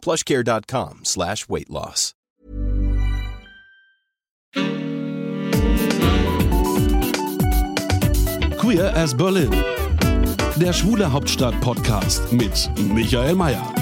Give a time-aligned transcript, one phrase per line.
[0.00, 2.14] plushcare.com slash weight loss.
[8.58, 9.50] Queer as Berlin.
[10.56, 13.72] Der Schwule Hauptstadt-Podcast mit Michael Mayer.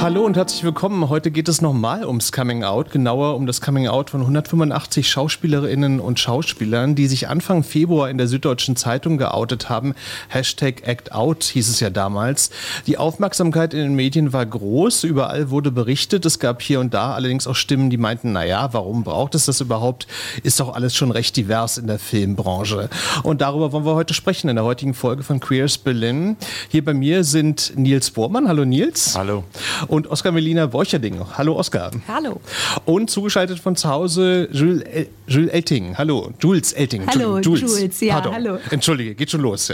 [0.00, 1.08] Hallo und herzlich willkommen.
[1.08, 5.98] Heute geht es nochmal ums Coming Out, genauer um das Coming Out von 185 Schauspielerinnen
[5.98, 9.94] und Schauspielern, die sich Anfang Februar in der Süddeutschen Zeitung geoutet haben.
[10.28, 12.50] Hashtag Act Out hieß es ja damals.
[12.86, 16.26] Die Aufmerksamkeit in den Medien war groß, überall wurde berichtet.
[16.26, 19.62] Es gab hier und da allerdings auch Stimmen, die meinten, naja, warum braucht es das
[19.62, 20.06] überhaupt?
[20.42, 22.90] Ist doch alles schon recht divers in der Filmbranche.
[23.22, 26.36] Und darüber wollen wir heute sprechen in der heutigen Folge von Queers Berlin.
[26.68, 28.48] Hier bei mir sind Nils Bormann.
[28.48, 29.16] Hallo Nils.
[29.16, 29.44] Hallo
[29.88, 31.20] und Oskar Melina Borcherding.
[31.36, 31.90] Hallo Oskar.
[32.08, 32.40] Hallo.
[32.84, 35.96] Und zugeschaltet von zu Hause Jules, El Jules Elting.
[35.96, 37.06] Hallo, Jules Elting.
[37.06, 37.60] Hallo, Jules.
[37.60, 38.00] Jules.
[38.00, 38.34] Ja, Pardon.
[38.34, 38.58] hallo.
[38.70, 39.72] Entschuldige, geht schon los.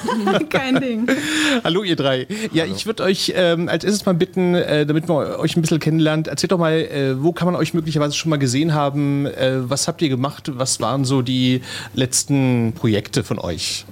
[0.50, 1.06] Kein Ding.
[1.64, 2.26] hallo ihr drei.
[2.52, 2.74] Ja, hallo.
[2.76, 6.28] ich würde euch ähm, als erstes mal bitten, äh, damit man euch ein bisschen kennenlernt,
[6.28, 9.26] erzählt doch mal, äh, wo kann man euch möglicherweise schon mal gesehen haben?
[9.26, 10.50] Äh, was habt ihr gemacht?
[10.54, 11.62] Was waren so die
[11.94, 13.84] letzten Projekte von euch?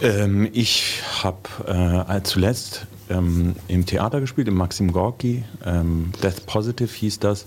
[0.00, 5.44] Ähm, ich habe äh, zuletzt ähm, im Theater gespielt, im Maxim Gorki.
[5.64, 7.46] Ähm, Death Positive hieß das.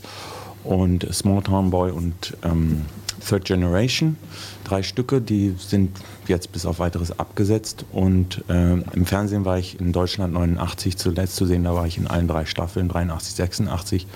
[0.63, 2.85] Und Small Town Boy und ähm,
[3.27, 4.17] Third Generation.
[4.63, 7.85] Drei Stücke, die sind jetzt bis auf weiteres abgesetzt.
[7.91, 11.63] Und äh, im Fernsehen war ich in Deutschland 89 zuletzt zu sehen.
[11.63, 14.07] Da war ich in allen drei Staffeln, 83, 86.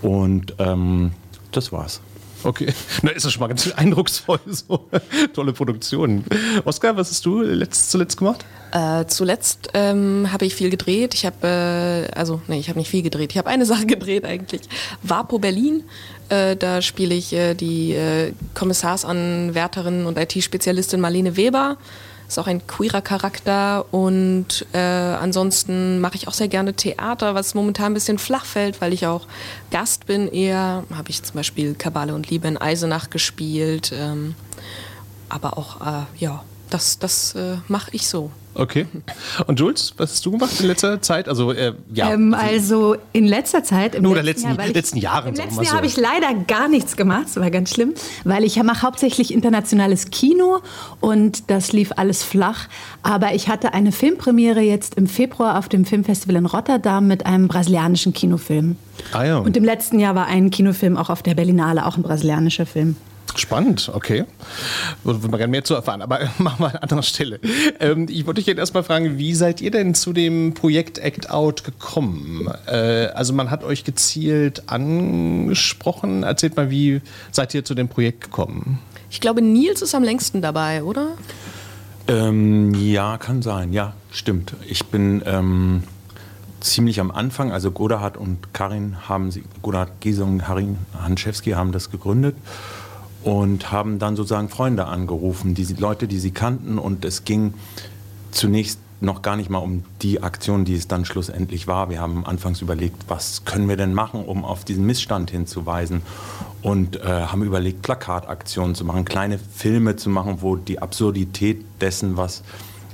[0.00, 1.12] Und ähm,
[1.52, 2.00] das war's.
[2.44, 4.88] Okay, na ist das schon mal ganz eindrucksvoll, so
[5.32, 6.24] tolle Produktion.
[6.64, 8.44] Oskar, was hast du letzt, zuletzt gemacht?
[8.72, 11.14] Äh, zuletzt ähm, habe ich viel gedreht.
[11.14, 13.32] Ich habe, äh, also nee, ich habe nicht viel gedreht.
[13.32, 14.62] Ich habe eine Sache gedreht eigentlich.
[15.02, 15.84] Vapo Berlin.
[16.30, 21.76] Äh, da spiele ich äh, die äh, Kommissarsanwärterin und IT-Spezialistin Marlene Weber.
[22.28, 27.54] Ist auch ein queerer Charakter und äh, ansonsten mache ich auch sehr gerne Theater, was
[27.54, 29.26] momentan ein bisschen flach fällt, weil ich auch
[29.70, 30.84] Gast bin eher.
[30.94, 34.34] Habe ich zum Beispiel Kabale und Liebe in Eisenach gespielt, ähm,
[35.28, 38.30] aber auch, äh, ja, das, das äh, mache ich so.
[38.54, 38.86] Okay.
[39.46, 41.28] Und Jules, was hast du gemacht in letzter Zeit?
[41.28, 42.12] Also, äh, ja.
[42.12, 43.94] Ähm, also in letzter Zeit.
[43.94, 45.28] Im Nur in letzten, Jahr, ich, letzten Jahren.
[45.28, 45.76] Im letzten Jahr so.
[45.76, 47.24] habe ich leider gar nichts gemacht.
[47.26, 47.94] Das war ganz schlimm,
[48.24, 50.60] weil ich mache hauptsächlich internationales Kino
[51.00, 52.68] und das lief alles flach.
[53.02, 57.48] Aber ich hatte eine Filmpremiere jetzt im Februar auf dem Filmfestival in Rotterdam mit einem
[57.48, 58.76] brasilianischen Kinofilm.
[59.12, 59.38] Ah ja.
[59.38, 62.96] Und im letzten Jahr war ein Kinofilm auch auf der Berlinale, auch ein brasilianischer Film.
[63.34, 64.24] Spannend, okay.
[65.04, 67.40] Würde man gerne mehr zu erfahren, aber machen wir an anderer Stelle.
[67.80, 71.30] Ähm, ich wollte dich jetzt erstmal fragen, wie seid ihr denn zu dem Projekt Act
[71.30, 72.48] Out gekommen?
[72.66, 76.24] Äh, also man hat euch gezielt angesprochen.
[76.24, 77.00] Erzählt mal, wie
[77.30, 78.78] seid ihr zu dem Projekt gekommen?
[79.10, 81.08] Ich glaube, Nils ist am längsten dabei, oder?
[82.08, 83.72] Ähm, ja, kann sein.
[83.72, 84.54] Ja, stimmt.
[84.68, 85.84] Ich bin ähm,
[86.60, 89.30] ziemlich am Anfang, also Godahard und Karin haben,
[89.62, 92.36] Godahard Giese und Karin Hanschewski haben das gegründet
[93.24, 96.78] und haben dann sozusagen Freunde angerufen, die Leute, die sie kannten.
[96.78, 97.54] Und es ging
[98.30, 101.90] zunächst noch gar nicht mal um die Aktion, die es dann schlussendlich war.
[101.90, 106.02] Wir haben anfangs überlegt, was können wir denn machen, um auf diesen Missstand hinzuweisen.
[106.62, 112.16] Und äh, haben überlegt, Plakataktionen zu machen, kleine Filme zu machen, wo die Absurdität dessen,
[112.16, 112.44] was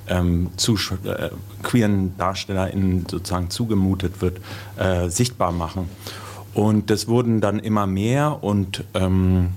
[0.08, 1.30] ähm, zu äh,
[1.62, 4.40] queeren DarstellerInnen sozusagen zugemutet wird,
[4.76, 5.90] äh, sichtbar machen.
[6.54, 9.50] Und das wurden dann immer mehr und ähm,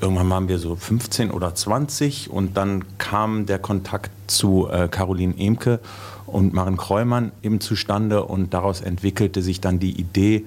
[0.00, 5.34] Irgendwann waren wir so 15 oder 20 und dann kam der Kontakt zu äh, Caroline
[5.38, 5.80] Emke
[6.26, 10.44] und Maren Kreumann eben zustande und daraus entwickelte sich dann die Idee,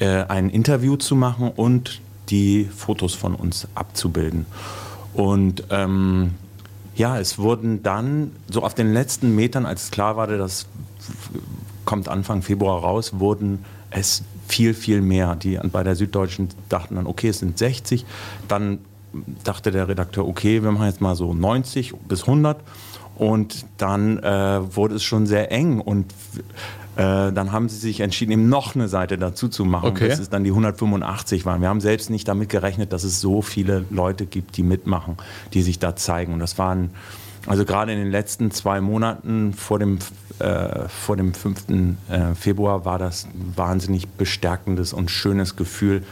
[0.00, 2.00] äh, ein Interview zu machen und
[2.30, 4.46] die Fotos von uns abzubilden.
[5.14, 6.34] Und ähm,
[6.96, 10.66] ja, es wurden dann so auf den letzten Metern, als klar war, das
[11.84, 15.36] kommt Anfang Februar raus, wurden es viel, viel mehr.
[15.36, 18.04] Die bei der Süddeutschen dachten dann, okay, es sind 60.
[18.48, 18.80] Dann
[19.44, 22.58] dachte der Redakteur, okay, wir machen jetzt mal so 90 bis 100.
[23.16, 26.14] Und dann äh, wurde es schon sehr eng und
[26.94, 29.90] äh, dann haben sie sich entschieden, eben noch eine Seite dazu zu machen.
[29.90, 30.08] Okay.
[30.08, 31.60] Das ist dann die 185 waren.
[31.60, 35.16] Wir haben selbst nicht damit gerechnet, dass es so viele Leute gibt, die mitmachen,
[35.52, 36.32] die sich da zeigen.
[36.32, 36.90] Und das waren
[37.48, 39.98] Also gerade in den letzten zwei Monaten vor dem,
[40.38, 41.64] äh, vor dem 5.
[42.08, 46.04] Äh, Februar war das ein wahnsinnig bestärkendes und schönes Gefühl,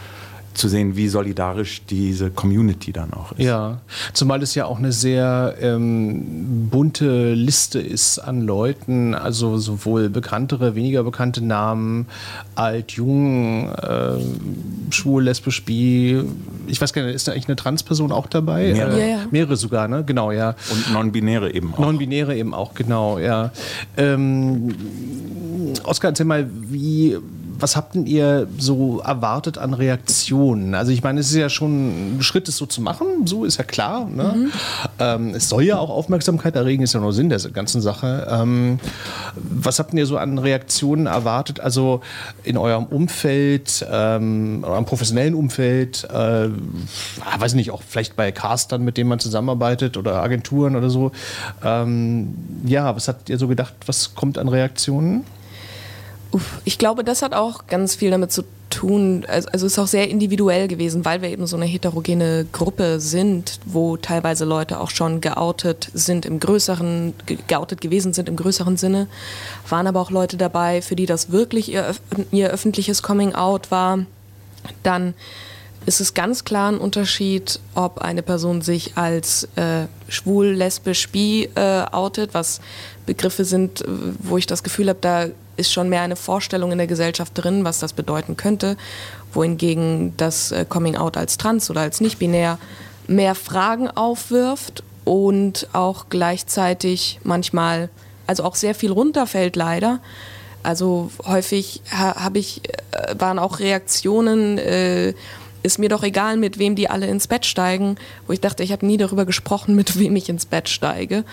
[0.56, 3.44] zu sehen, wie solidarisch diese Community dann auch ist.
[3.44, 3.80] Ja,
[4.12, 10.74] zumal es ja auch eine sehr ähm, bunte Liste ist an Leuten, also sowohl bekanntere,
[10.74, 12.06] weniger bekannte Namen,
[12.54, 14.18] alt, jung, äh,
[14.90, 16.22] schwul, lesbisch, bi.
[16.66, 18.72] Ich weiß gar nicht, ist da eigentlich eine Transperson auch dabei?
[18.72, 18.96] Mehrere.
[18.96, 19.24] Äh, Ja, ja.
[19.30, 20.04] Mehrere sogar, ne?
[20.04, 20.54] Genau, ja.
[20.70, 21.78] Und Non-Binäre eben auch.
[21.78, 23.52] Non-Binäre eben auch, genau, ja.
[23.96, 24.74] Ähm,
[25.84, 27.16] Oskar, erzähl mal, wie,
[27.58, 30.74] was habt denn ihr so erwartet an Reaktionen?
[30.74, 33.56] Also ich meine, es ist ja schon ein Schritt, es so zu machen, so ist
[33.58, 34.06] ja klar.
[34.08, 34.50] Ne?
[34.98, 38.26] Ähm, es soll ja auch Aufmerksamkeit erregen, ist ja nur Sinn der ganzen Sache.
[38.30, 38.78] Ähm,
[39.34, 41.60] was habt denn ihr so an Reaktionen erwartet?
[41.60, 42.00] Also
[42.44, 46.50] in eurem Umfeld, ähm, eurem professionellen Umfeld, äh, ah,
[47.38, 51.12] weiß nicht, auch vielleicht bei Castern, mit denen man zusammenarbeitet oder Agenturen oder so.
[51.64, 55.24] Ähm, ja, was habt ihr so gedacht, was kommt an Reaktionen?
[56.32, 59.24] Uff, ich glaube, das hat auch ganz viel damit zu tun.
[59.28, 63.00] Also, also es ist auch sehr individuell gewesen, weil wir eben so eine heterogene Gruppe
[63.00, 68.36] sind, wo teilweise Leute auch schon geoutet sind im größeren, ge- geoutet gewesen sind im
[68.36, 69.06] größeren Sinne,
[69.68, 71.94] waren aber auch Leute dabei, für die das wirklich ihr,
[72.32, 74.00] ihr öffentliches Coming Out war.
[74.82, 75.14] Dann
[75.86, 81.48] ist es ganz klar ein Unterschied, ob eine Person sich als äh, schwul, lesbisch, bi
[81.54, 82.60] äh, outet, was
[83.06, 83.86] Begriffe sind, äh,
[84.18, 85.26] wo ich das Gefühl habe, da
[85.56, 88.76] ist schon mehr eine Vorstellung in der Gesellschaft drin, was das bedeuten könnte,
[89.32, 92.58] wohingegen das äh, Coming Out als trans oder als nicht binär
[93.06, 97.88] mehr Fragen aufwirft und auch gleichzeitig manchmal,
[98.26, 100.00] also auch sehr viel runterfällt leider.
[100.62, 105.14] Also häufig ha, habe ich, äh, waren auch Reaktionen, äh,
[105.66, 107.96] ist mir doch egal, mit wem die alle ins Bett steigen,
[108.26, 111.24] wo ich dachte, ich habe nie darüber gesprochen, mit wem ich ins Bett steige.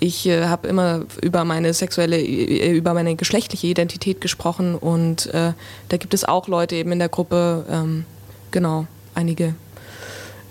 [0.00, 5.52] Ich äh, habe immer über meine sexuelle, äh, über meine geschlechtliche Identität gesprochen und äh,
[5.88, 8.04] da gibt es auch Leute eben in der Gruppe, ähm,
[8.50, 9.54] genau, einige.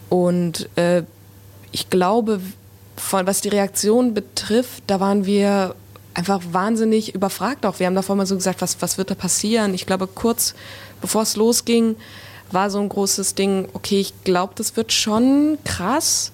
[0.10, 1.04] Und äh,
[1.72, 2.40] ich glaube,
[2.96, 5.76] von, was die Reaktion betrifft, da waren wir
[6.14, 7.80] einfach wahnsinnig überfragt auch.
[7.80, 9.74] Wir haben davor mal so gesagt, was, was wird da passieren?
[9.74, 10.54] Ich glaube, kurz
[11.00, 11.96] bevor es losging,
[12.54, 16.32] war so ein großes Ding, okay, ich glaube, das wird schon krass,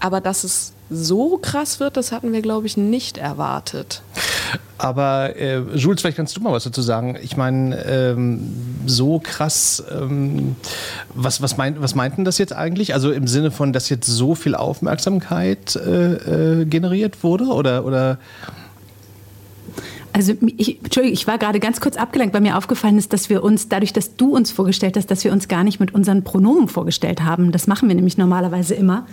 [0.00, 4.02] aber dass es so krass wird, das hatten wir, glaube ich, nicht erwartet.
[4.76, 7.16] Aber äh, Jules, vielleicht kannst du mal was dazu sagen.
[7.22, 8.50] Ich meine, ähm,
[8.86, 10.56] so krass, ähm,
[11.14, 12.94] was, was, meint, was meinten das jetzt eigentlich?
[12.94, 17.44] Also im Sinne von, dass jetzt so viel Aufmerksamkeit äh, äh, generiert wurde?
[17.44, 18.18] Oder, oder
[20.12, 23.44] Also ich, Entschuldigung, ich war gerade ganz kurz abgelenkt, weil mir aufgefallen ist, dass wir
[23.44, 26.68] uns, dadurch, dass du uns vorgestellt hast, dass wir uns gar nicht mit unseren Pronomen
[26.68, 27.52] vorgestellt haben.
[27.52, 29.06] Das machen wir nämlich normalerweise immer.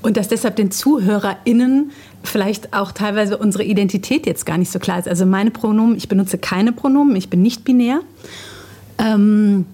[0.00, 1.90] Und dass deshalb den ZuhörerInnen
[2.22, 5.08] vielleicht auch teilweise unsere Identität jetzt gar nicht so klar ist.
[5.08, 8.00] Also meine Pronomen, ich benutze keine Pronomen, ich bin nicht binär.
[8.98, 9.66] Ähm,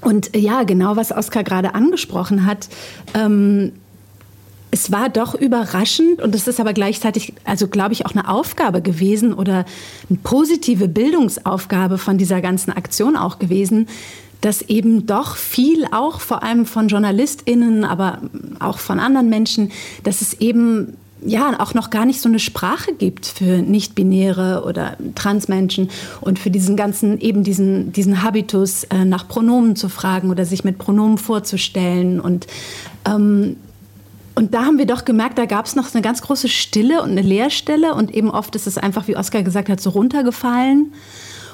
[0.00, 2.68] und ja, genau was Oskar gerade angesprochen hat,
[3.14, 3.72] ähm,
[4.80, 8.80] es war doch überraschend und es ist aber gleichzeitig, also glaube ich, auch eine Aufgabe
[8.80, 9.66] gewesen oder
[10.08, 13.88] eine positive Bildungsaufgabe von dieser ganzen Aktion auch gewesen,
[14.40, 18.22] dass eben doch viel auch vor allem von JournalistInnen, aber
[18.58, 19.70] auch von anderen Menschen,
[20.02, 24.96] dass es eben ja auch noch gar nicht so eine Sprache gibt für nicht-binäre oder
[25.14, 25.90] Transmenschen
[26.22, 30.64] und für diesen ganzen eben diesen diesen Habitus äh, nach Pronomen zu fragen oder sich
[30.64, 32.46] mit Pronomen vorzustellen und
[33.04, 33.56] ähm,
[34.40, 37.10] und da haben wir doch gemerkt, da gab es noch eine ganz große Stille und
[37.10, 40.94] eine Leerstelle und eben oft ist es einfach, wie Oskar gesagt hat, so runtergefallen.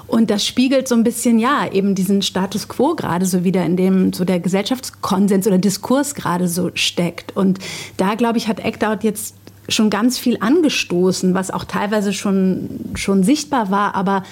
[0.07, 3.77] Und das spiegelt so ein bisschen, ja, eben diesen Status quo gerade so wieder, in
[3.77, 7.37] dem so der Gesellschaftskonsens oder Diskurs gerade so steckt.
[7.37, 7.59] Und
[7.97, 9.35] da, glaube ich, hat Out jetzt
[9.69, 14.23] schon ganz viel angestoßen, was auch teilweise schon, schon sichtbar war, aber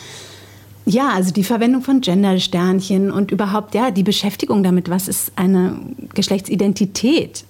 [0.86, 5.80] ja, also die Verwendung von Gendersternchen und überhaupt, ja, die Beschäftigung damit, was ist eine
[6.14, 7.44] Geschlechtsidentität?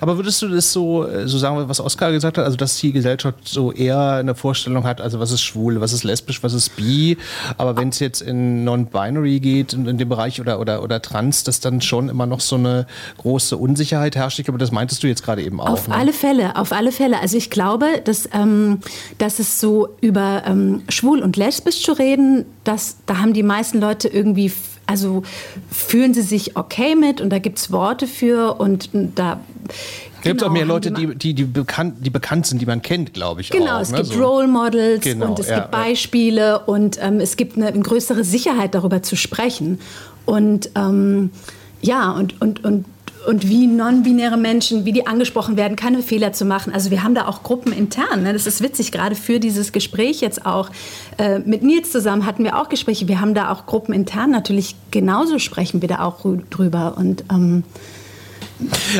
[0.00, 2.92] Aber würdest du das so, äh, so sagen, was Oskar gesagt hat, also dass die
[2.92, 6.76] Gesellschaft so eher eine Vorstellung hat, also was ist schwul, was ist lesbisch, was ist
[6.76, 7.16] bi,
[7.58, 11.44] aber wenn es jetzt in Non-Binary geht, in, in dem Bereich oder, oder, oder Trans,
[11.44, 12.86] dass dann schon immer noch so eine
[13.18, 14.38] große Unsicherheit herrscht.
[14.38, 15.70] Ich glaube, das meintest du jetzt gerade eben auch.
[15.70, 15.94] Auf ne?
[15.94, 17.20] alle Fälle, auf alle Fälle.
[17.20, 18.80] Also ich glaube, dass, ähm,
[19.18, 23.80] dass es so über ähm, schwul und lesbisch zu reden, dass, da haben die meisten
[23.80, 24.52] Leute irgendwie,
[24.92, 25.22] also
[25.70, 29.40] fühlen sie sich okay mit und da gibt es Worte für und da
[30.22, 32.82] Gibt es auch genau, mehr Leute, die die, die, bekannt, die bekannt sind, die man
[32.82, 33.50] kennt, glaube ich.
[33.50, 33.96] Genau, auch, es ne?
[34.02, 34.22] gibt so.
[34.22, 35.80] Role Models Genau, und es ja, gibt ja.
[35.80, 39.80] Beispiele und ähm, es gibt eine, eine größere Sicherheit darüber zu sprechen.
[40.26, 41.30] Und ähm,
[41.80, 42.84] ja, und, und, und,
[43.26, 46.72] und wie non-binäre Menschen, wie die angesprochen werden, keine Fehler zu machen.
[46.72, 48.22] Also wir haben da auch Gruppen intern.
[48.22, 48.32] Ne?
[48.32, 50.70] Das ist witzig, gerade für dieses Gespräch jetzt auch.
[51.18, 53.08] Äh, mit Nils zusammen hatten wir auch Gespräche.
[53.08, 54.30] Wir haben da auch Gruppen intern.
[54.30, 56.94] Natürlich genauso sprechen wir da auch drüber.
[56.96, 57.64] Und ähm,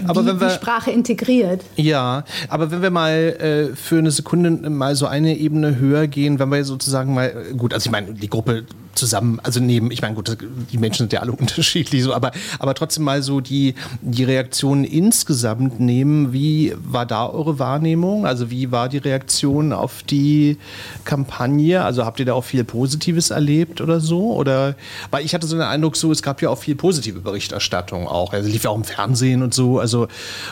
[0.06, 1.62] aber wie, wenn wir, die Sprache integriert.
[1.76, 6.38] Ja, aber wenn wir mal äh, für eine Sekunde mal so eine Ebene höher gehen,
[6.38, 10.14] wenn wir sozusagen mal, gut, also ich meine, die Gruppe zusammen, also neben, ich meine,
[10.14, 10.36] gut,
[10.72, 14.84] die Menschen sind ja alle unterschiedlich, so, aber, aber trotzdem mal so die, die Reaktionen
[14.84, 16.32] insgesamt nehmen.
[16.32, 18.26] Wie war da eure Wahrnehmung?
[18.26, 20.58] Also wie war die Reaktion auf die
[21.04, 21.84] Kampagne?
[21.84, 24.34] Also habt ihr da auch viel Positives erlebt oder so?
[24.34, 24.74] Oder,
[25.10, 28.32] weil ich hatte so den Eindruck, so, es gab ja auch viel positive Berichterstattung auch.
[28.32, 30.08] Also lief ja auch im Fernsehen und so, also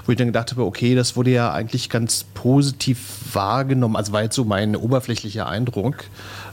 [0.07, 2.99] wo ich dann gedacht habe, okay, das wurde ja eigentlich ganz positiv
[3.33, 3.97] wahrgenommen.
[3.97, 6.05] Also war jetzt so mein oberflächlicher Eindruck.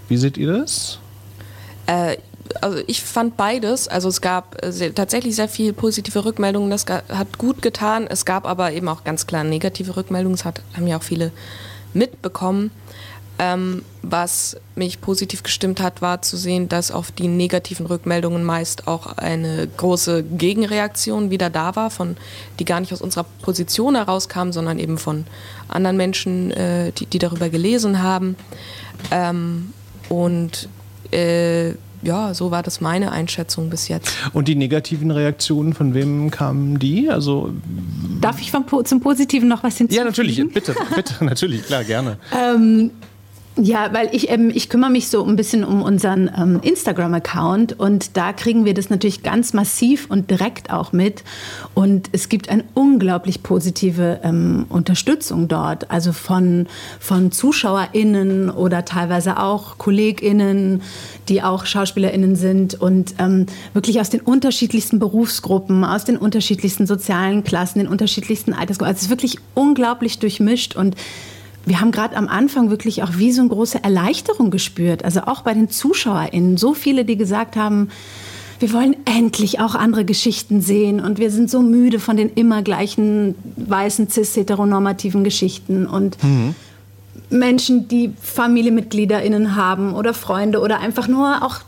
[0.08, 1.00] Wie seht ihr das?
[1.88, 2.18] Äh,
[2.62, 3.88] also ich fand beides.
[3.88, 6.70] Also es gab äh, sehr, tatsächlich sehr viel positive Rückmeldungen.
[6.70, 8.08] Das hat gut getan.
[8.08, 10.38] Es gab aber eben auch ganz klar negative Rückmeldungen.
[10.38, 11.32] Das hat, haben ja auch viele
[11.94, 12.72] mitbekommen.
[13.40, 18.88] Ähm, was mich positiv gestimmt hat, war zu sehen, dass auf die negativen Rückmeldungen meist
[18.88, 22.18] auch eine große Gegenreaktion wieder da war, von,
[22.58, 25.26] die gar nicht aus unserer Position herauskam, sondern eben von
[25.68, 28.36] anderen Menschen, äh, die, die darüber gelesen haben.
[29.12, 29.72] Ähm,
[30.10, 30.68] und
[31.12, 31.74] äh,
[32.04, 34.14] ja, so war das meine Einschätzung bis jetzt.
[34.34, 37.10] Und die negativen Reaktionen, von wem kamen die?
[37.10, 37.52] Also
[38.22, 40.06] Darf ich vom, zum Positiven noch was hinzufügen?
[40.06, 42.18] Ja, natürlich, bitte, bitte, natürlich, klar, gerne.
[42.32, 42.92] Ähm,
[43.60, 48.16] ja, weil ich, ähm, ich kümmere mich so ein bisschen um unseren ähm, Instagram-Account und
[48.16, 51.24] da kriegen wir das natürlich ganz massiv und direkt auch mit.
[51.74, 56.68] Und es gibt eine unglaublich positive ähm, Unterstützung dort, also von,
[57.00, 60.84] von ZuschauerInnen oder teilweise auch KollegInnen,
[61.28, 67.44] die auch SchauspielerInnen sind und ähm, wirklich aus den unterschiedlichsten Berufsgruppen, aus den unterschiedlichsten sozialen
[67.44, 68.90] Klassen, den unterschiedlichsten Altersgruppen.
[68.90, 70.96] Also es ist wirklich unglaublich durchmischt und
[71.68, 75.04] wir haben gerade am Anfang wirklich auch wie so eine große Erleichterung gespürt.
[75.04, 76.58] Also auch bei den ZuschauerInnen.
[76.58, 77.90] So viele, die gesagt haben,
[78.60, 82.64] wir wollen endlich auch andere Geschichten sehen und wir sind so müde von den immer
[82.64, 86.56] gleichen weißen cis-heteronormativen Geschichten und mhm.
[87.30, 91.60] Menschen, die FamilienmitgliederInnen haben oder Freunde oder einfach nur auch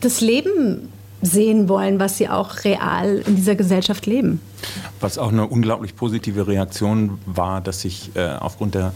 [0.00, 0.88] das Leben
[1.20, 4.40] sehen wollen, was sie auch real in dieser Gesellschaft leben.
[5.00, 8.92] Was auch eine unglaublich positive Reaktion war, dass sich äh, aufgrund der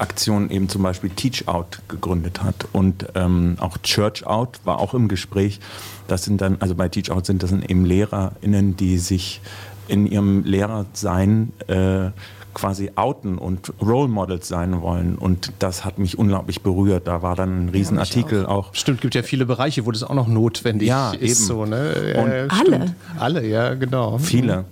[0.00, 2.66] Aktion eben zum Beispiel Teach Out gegründet hat.
[2.72, 5.60] Und ähm, auch Church Out war auch im Gespräch.
[6.08, 9.40] Das sind dann, also bei Teach Out sind das sind eben LehrerInnen, die sich
[9.88, 12.10] in ihrem Lehrersein äh,
[12.54, 15.16] quasi outen und Role Models sein wollen.
[15.16, 17.06] Und das hat mich unglaublich berührt.
[17.06, 18.68] Da war dann ein Riesenartikel ja, auch.
[18.68, 18.74] auch.
[18.74, 21.22] Stimmt, gibt ja viele Bereiche, wo das auch noch notwendig ja, ist.
[21.22, 21.34] Eben.
[21.34, 22.14] So, ne?
[22.14, 22.94] ja, alle?
[23.18, 24.18] Alle, ja, genau.
[24.18, 24.64] Viele.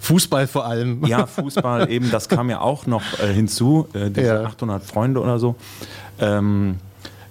[0.00, 1.04] Fußball vor allem.
[1.06, 4.44] Ja, Fußball eben, das kam ja auch noch äh, hinzu, äh, diese ja.
[4.44, 5.56] 800 Freunde oder so.
[6.18, 6.76] Ähm,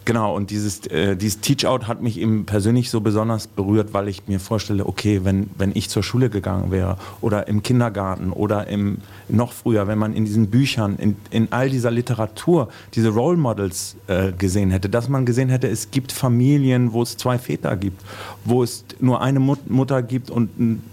[0.06, 4.28] genau, und dieses, äh, dieses Teach-Out hat mich eben persönlich so besonders berührt, weil ich
[4.28, 9.00] mir vorstelle, okay, wenn, wenn ich zur Schule gegangen wäre oder im Kindergarten oder im,
[9.28, 13.96] noch früher, wenn man in diesen Büchern, in, in all dieser Literatur diese Role Models
[14.08, 18.02] äh, gesehen hätte, dass man gesehen hätte, es gibt Familien, wo es zwei Väter gibt,
[18.46, 20.84] wo es nur eine Mut Mutter gibt und ein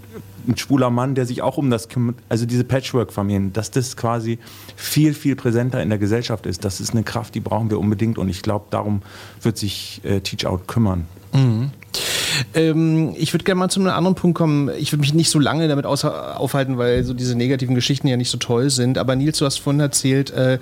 [0.47, 4.39] ein schwuler Mann, der sich auch um das kümmert, also diese Patchwork-Familien, dass das quasi
[4.75, 6.63] viel, viel präsenter in der Gesellschaft ist.
[6.65, 9.01] Das ist eine Kraft, die brauchen wir unbedingt und ich glaube, darum
[9.41, 11.05] wird sich äh, Teach Out kümmern.
[11.33, 11.71] Mhm.
[12.53, 14.69] Ähm, ich würde gerne mal zu einem anderen Punkt kommen.
[14.77, 18.29] Ich würde mich nicht so lange damit aufhalten, weil so diese negativen Geschichten ja nicht
[18.29, 18.97] so toll sind.
[18.97, 20.59] Aber Nils, du hast vorhin erzählt, äh,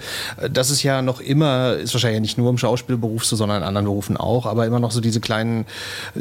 [0.52, 3.86] dass es ja noch immer, ist wahrscheinlich nicht nur im Schauspielberuf so, sondern in anderen
[3.86, 5.66] Berufen auch, aber immer noch so diese kleinen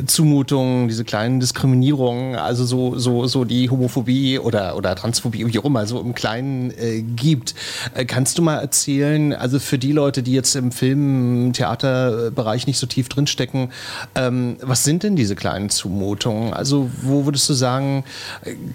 [0.07, 5.65] Zumutungen, diese kleinen Diskriminierungen, also so, so, so die Homophobie oder, oder Transphobie, wie auch
[5.65, 7.55] immer, so im Kleinen äh, gibt.
[7.95, 12.79] Äh, kannst du mal erzählen, also für die Leute, die jetzt im Film, Theaterbereich nicht
[12.79, 13.71] so tief drinstecken,
[14.15, 16.53] ähm, was sind denn diese kleinen Zumutungen?
[16.53, 18.05] Also wo würdest du sagen,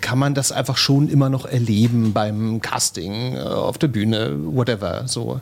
[0.01, 5.03] kann man das einfach schon immer noch erleben beim Casting, äh, auf der Bühne, whatever?
[5.07, 5.39] So.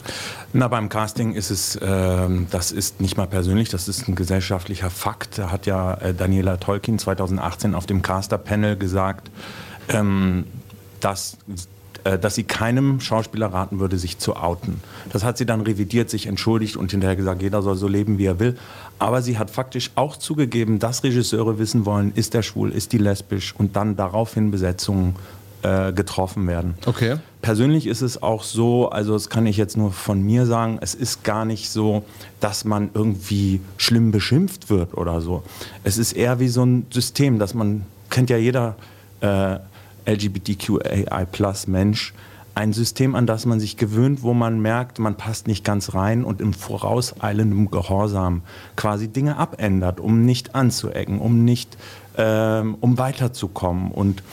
[0.54, 4.90] Na, beim Casting ist es, äh, das ist nicht mal persönlich, das ist ein gesellschaftlicher
[4.90, 5.38] Fakt.
[5.38, 9.30] Da hat ja äh, Daniela Tolkien 2018 auf dem Caster-Panel gesagt,
[9.90, 10.46] ähm,
[11.00, 11.38] dass
[12.08, 14.82] äh, dass sie keinem Schauspieler raten würde, sich zu outen.
[15.12, 18.26] Das hat sie dann revidiert, sich entschuldigt und hinterher gesagt, jeder soll so leben, wie
[18.26, 18.58] er will.
[19.00, 22.98] Aber sie hat faktisch auch zugegeben, dass Regisseure wissen wollen, ist der schwul, ist die
[22.98, 25.16] lesbisch und dann daraufhin Besetzungen
[25.64, 26.76] äh, getroffen werden.
[26.86, 27.18] Okay.
[27.42, 30.96] Persönlich ist es auch so, also das kann ich jetzt nur von mir sagen, es
[30.96, 32.04] ist gar nicht so,
[32.40, 35.44] dass man irgendwie schlimm beschimpft wird oder so.
[35.84, 38.76] Es ist eher wie so ein System, dass man, kennt ja jeder,
[39.22, 39.58] äh,
[40.06, 42.14] LGBTQAI-Plus-Mensch
[42.58, 46.24] ein System, an das man sich gewöhnt, wo man merkt, man passt nicht ganz rein
[46.24, 48.42] und im vorauseilenden Gehorsam
[48.76, 51.78] quasi Dinge abändert, um nicht anzuecken, um nicht
[52.18, 53.92] ähm, um weiterzukommen.
[53.92, 54.24] Und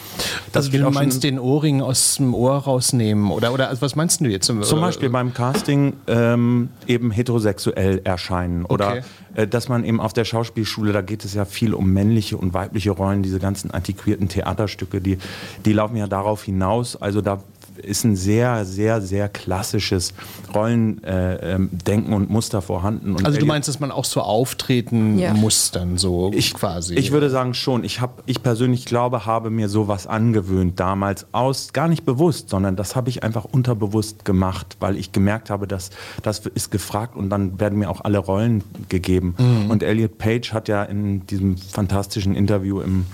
[0.53, 4.23] das also du meinst den Ohrring aus dem Ohr rausnehmen oder, oder also was meinst
[4.23, 4.47] du jetzt?
[4.47, 9.03] Zum Beispiel beim Casting ähm, eben heterosexuell erscheinen oder okay.
[9.35, 12.55] äh, dass man eben auf der Schauspielschule, da geht es ja viel um männliche und
[12.55, 15.19] weibliche Rollen, diese ganzen antiquierten Theaterstücke, die,
[15.67, 16.97] die laufen ja darauf hinaus.
[16.97, 17.43] Also da
[17.79, 20.15] ist ein sehr, sehr, sehr klassisches
[20.55, 23.15] Rollendenken äh, und Muster vorhanden.
[23.15, 25.35] Und also du meinst, dass man auch so auftreten ja.
[25.35, 26.95] muss dann so ich, quasi?
[26.95, 27.85] Ich würde sagen schon.
[27.85, 32.77] Ich, hab, ich persönlich glaube, habe mir sowas angewöhnt damals aus, gar nicht bewusst, sondern
[32.77, 35.91] das habe ich einfach unterbewusst gemacht, weil ich gemerkt habe, dass
[36.23, 39.35] das ist gefragt und dann werden mir auch alle Rollen gegeben.
[39.39, 39.71] Mhm.
[39.71, 43.07] Und Elliot Page hat ja in diesem fantastischen Interview im,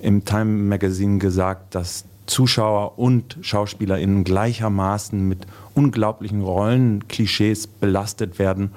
[0.00, 8.70] im Time Magazine gesagt, dass Zuschauer und SchauspielerInnen gleichermaßen mit unglaublichen Rollenklischees belastet werden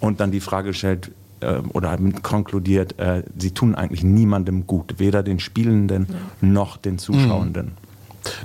[0.00, 5.22] und dann die Frage gestellt äh, oder konkludiert, äh, sie tun eigentlich niemandem gut, weder
[5.22, 6.08] den Spielenden
[6.40, 7.66] noch den Zuschauenden.
[7.66, 7.90] Mhm.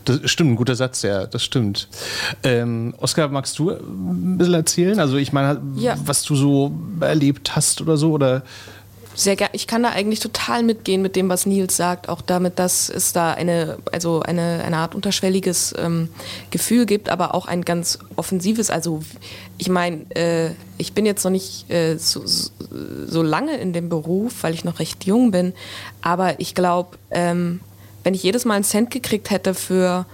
[0.05, 1.89] Das stimmt, ein guter Satz, ja, das stimmt.
[2.43, 4.99] Ähm, Oskar, magst du ein bisschen erzählen?
[4.99, 5.95] Also ich meine, ja.
[6.05, 6.71] was du so
[7.01, 8.13] erlebt hast oder so?
[8.13, 8.43] Oder
[9.15, 9.53] sehr gerne.
[9.53, 13.13] Ich kann da eigentlich total mitgehen mit dem, was Nils sagt, auch damit, dass es
[13.13, 16.09] da eine, also eine, eine Art unterschwelliges ähm,
[16.51, 18.69] Gefühl gibt, aber auch ein ganz offensives.
[18.69, 19.01] Also
[19.57, 24.43] ich meine, äh, ich bin jetzt noch nicht äh, so, so, lange in dem Beruf,
[24.43, 25.53] weil ich noch recht jung bin,
[26.01, 27.61] aber ich glaube, ähm,
[28.03, 30.05] wenn ich jedes Mal einen Cent gekriegt hätte für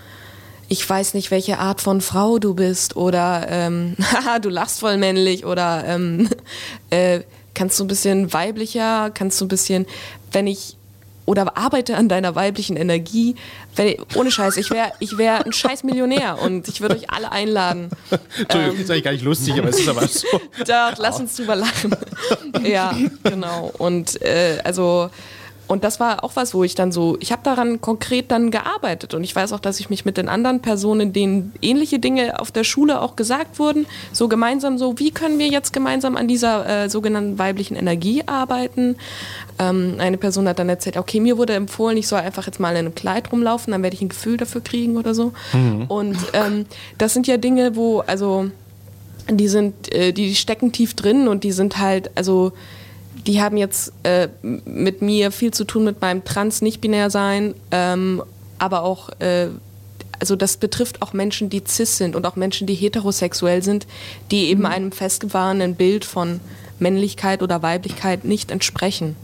[0.69, 3.97] ich weiß nicht, welche Art von Frau du bist oder ähm,
[4.41, 6.29] du lachst voll männlich oder ähm,
[6.91, 7.21] äh,
[7.53, 9.85] kannst du ein bisschen weiblicher, kannst du ein bisschen,
[10.31, 10.77] wenn ich
[11.25, 13.35] oder arbeite an deiner weiblichen Energie.
[13.75, 17.31] Wenn, ohne Scheiß, ich wäre ich wär ein scheiß Millionär und ich würde euch alle
[17.31, 17.89] einladen.
[18.37, 20.27] Entschuldigung, ähm, ist eigentlich gar nicht lustig, aber es ist aber so.
[20.65, 21.95] Doch, lass uns drüber lachen.
[22.63, 23.71] ja, genau.
[23.77, 25.09] Und äh, also
[25.71, 29.13] und das war auch was, wo ich dann so, ich habe daran konkret dann gearbeitet
[29.13, 32.51] und ich weiß auch, dass ich mich mit den anderen Personen, denen ähnliche Dinge auf
[32.51, 36.67] der Schule auch gesagt wurden, so gemeinsam so, wie können wir jetzt gemeinsam an dieser
[36.67, 38.97] äh, sogenannten weiblichen Energie arbeiten?
[39.59, 42.71] Ähm, eine Person hat dann erzählt, okay, mir wurde empfohlen, ich soll einfach jetzt mal
[42.71, 45.31] in einem Kleid rumlaufen, dann werde ich ein Gefühl dafür kriegen oder so.
[45.53, 45.85] Mhm.
[45.87, 46.65] Und ähm,
[46.97, 48.51] das sind ja Dinge, wo, also,
[49.29, 52.51] die sind, äh, die stecken tief drin und die sind halt, also,
[53.27, 58.23] die haben jetzt äh, mit mir viel zu tun mit meinem Trans-Nicht-Binär-Sein, ähm,
[58.57, 59.47] aber auch, äh,
[60.19, 63.87] also das betrifft auch Menschen, die cis sind und auch Menschen, die heterosexuell sind,
[64.29, 64.67] die eben mhm.
[64.67, 66.39] einem festgefahrenen Bild von
[66.79, 69.15] Männlichkeit oder Weiblichkeit nicht entsprechen.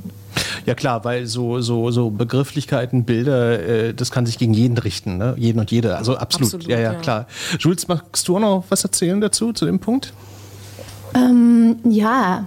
[0.66, 5.18] Ja klar, weil so, so, so Begrifflichkeiten, Bilder, äh, das kann sich gegen jeden richten,
[5.18, 5.34] ne?
[5.38, 5.98] jeden und jede.
[5.98, 7.28] Also absolut, absolut ja, ja, ja, klar.
[7.60, 10.14] Jules, magst du auch noch was erzählen dazu, zu dem Punkt?
[11.16, 12.46] Ähm, ja,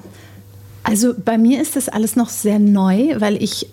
[0.83, 3.69] also bei mir ist das alles noch sehr neu, weil ich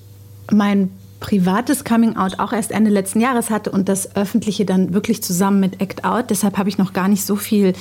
[0.52, 0.90] mein
[1.20, 5.60] privates Coming Out auch erst Ende letzten Jahres hatte und das öffentliche dann wirklich zusammen
[5.60, 6.30] mit Act Out.
[6.30, 7.74] Deshalb habe ich noch gar nicht so viel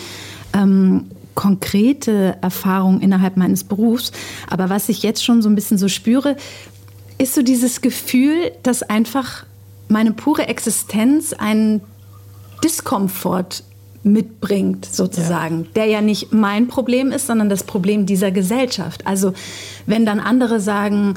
[0.54, 4.10] ähm, konkrete Erfahrung innerhalb meines Berufs.
[4.48, 6.36] Aber was ich jetzt schon so ein bisschen so spüre,
[7.18, 9.44] ist so dieses Gefühl, dass einfach
[9.88, 11.82] meine pure Existenz einen
[12.64, 13.62] Diskomfort
[14.06, 15.66] mitbringt, sozusagen, ja.
[15.76, 19.06] der ja nicht mein Problem ist, sondern das Problem dieser Gesellschaft.
[19.06, 19.32] Also
[19.84, 21.14] wenn dann andere sagen,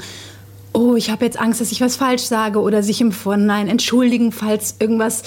[0.72, 4.32] oh, ich habe jetzt Angst, dass ich was falsch sage oder sich im Vorhinein entschuldigen,
[4.32, 5.22] falls irgendwas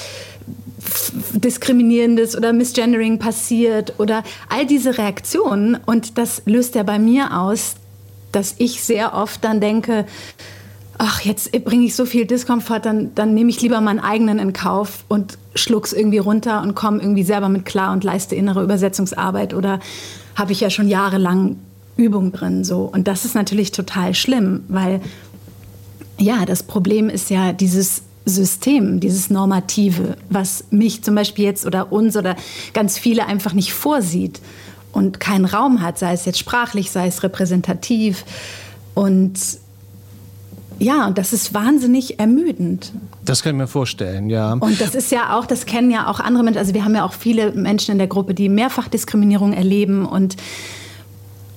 [1.34, 7.76] diskriminierendes oder misgendering passiert oder all diese Reaktionen und das löst ja bei mir aus,
[8.34, 10.06] dass ich sehr oft dann denke,
[11.04, 14.54] ach, jetzt bringe ich so viel Diskomfort, dann, dann nehme ich lieber meinen eigenen in
[14.54, 19.54] Kauf und schluck's irgendwie runter und komme irgendwie selber mit klar und leiste innere Übersetzungsarbeit
[19.54, 19.80] oder
[20.36, 21.58] habe ich ja schon jahrelang
[21.98, 22.90] Übung drin so.
[22.92, 25.02] Und das ist natürlich total schlimm, weil
[26.18, 31.92] ja, das Problem ist ja dieses System, dieses Normative, was mich zum Beispiel jetzt oder
[31.92, 32.38] uns oder
[32.74, 34.40] ganz viele einfach nicht vorsieht
[34.94, 38.24] und keinen Raum hat, sei es jetzt sprachlich, sei es repräsentativ.
[38.94, 39.40] Und
[40.80, 42.92] ja, und das ist wahnsinnig ermüdend.
[43.24, 44.54] Das kann ich mir vorstellen, ja.
[44.54, 46.60] Und das ist ja auch, das kennen ja auch andere Menschen.
[46.60, 50.36] Also wir haben ja auch viele Menschen in der Gruppe, die Mehrfachdiskriminierung erleben und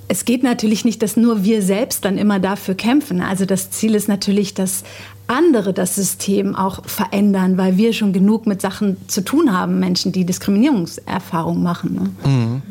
[0.09, 3.21] es geht natürlich nicht, dass nur wir selbst dann immer dafür kämpfen.
[3.21, 4.85] Also das Ziel ist natürlich, dass
[5.29, 10.13] andere das System auch verändern, weil wir schon genug mit Sachen zu tun haben, Menschen,
[10.13, 11.95] die Diskriminierungserfahrungen machen.
[11.95, 12.31] Ne?
[12.31, 12.63] Mhm.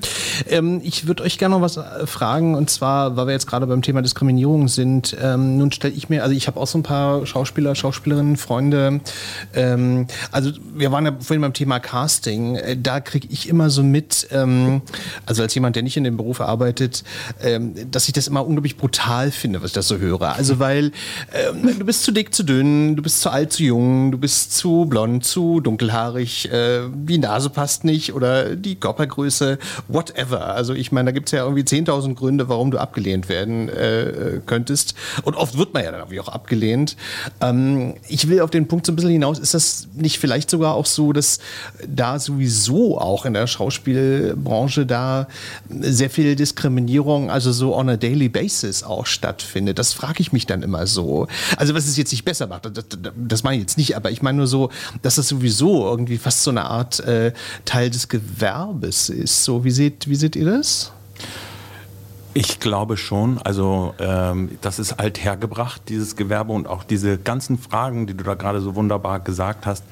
[0.49, 3.67] Ähm, ich würde euch gerne noch was äh, fragen, und zwar, weil wir jetzt gerade
[3.67, 5.15] beim Thema Diskriminierung sind.
[5.21, 9.01] Ähm, nun stelle ich mir, also ich habe auch so ein paar Schauspieler, Schauspielerinnen, Freunde.
[9.53, 12.55] Ähm, also wir waren ja vorhin beim Thema Casting.
[12.55, 14.81] Äh, da kriege ich immer so mit, ähm,
[15.25, 17.03] also als jemand, der nicht in dem Beruf arbeitet,
[17.41, 20.35] ähm, dass ich das immer unglaublich brutal finde, was ich das so höre.
[20.35, 20.91] Also weil
[21.33, 24.53] ähm, du bist zu dick, zu dünn, du bist zu alt, zu jung, du bist
[24.53, 30.53] zu blond, zu dunkelhaarig, äh, die Nase passt nicht oder die Körpergröße, whatever.
[30.55, 34.41] Also ich meine, da gibt es ja irgendwie 10.000 Gründe, warum du abgelehnt werden äh,
[34.45, 34.95] könntest.
[35.23, 36.95] Und oft wird man ja dann irgendwie auch abgelehnt.
[37.41, 40.75] Ähm, ich will auf den Punkt so ein bisschen hinaus, ist das nicht vielleicht sogar
[40.75, 41.39] auch so, dass
[41.87, 45.27] da sowieso auch in der Schauspielbranche da
[45.69, 49.79] sehr viel Diskriminierung, also so on a daily basis auch stattfindet?
[49.79, 51.27] Das frage ich mich dann immer so.
[51.57, 52.65] Also was ist jetzt nicht besser besser macht.
[52.65, 54.69] Das, das meine ich jetzt nicht, aber ich meine nur so,
[55.01, 59.43] dass das sowieso irgendwie fast so eine Art äh, Teil des Gewerbes ist.
[59.43, 60.91] So, wie seht, wie seht ihr das?
[62.33, 63.37] Ich glaube schon.
[63.39, 68.33] Also ähm, das ist althergebracht, dieses Gewerbe und auch diese ganzen Fragen, die du da
[68.33, 69.83] gerade so wunderbar gesagt hast.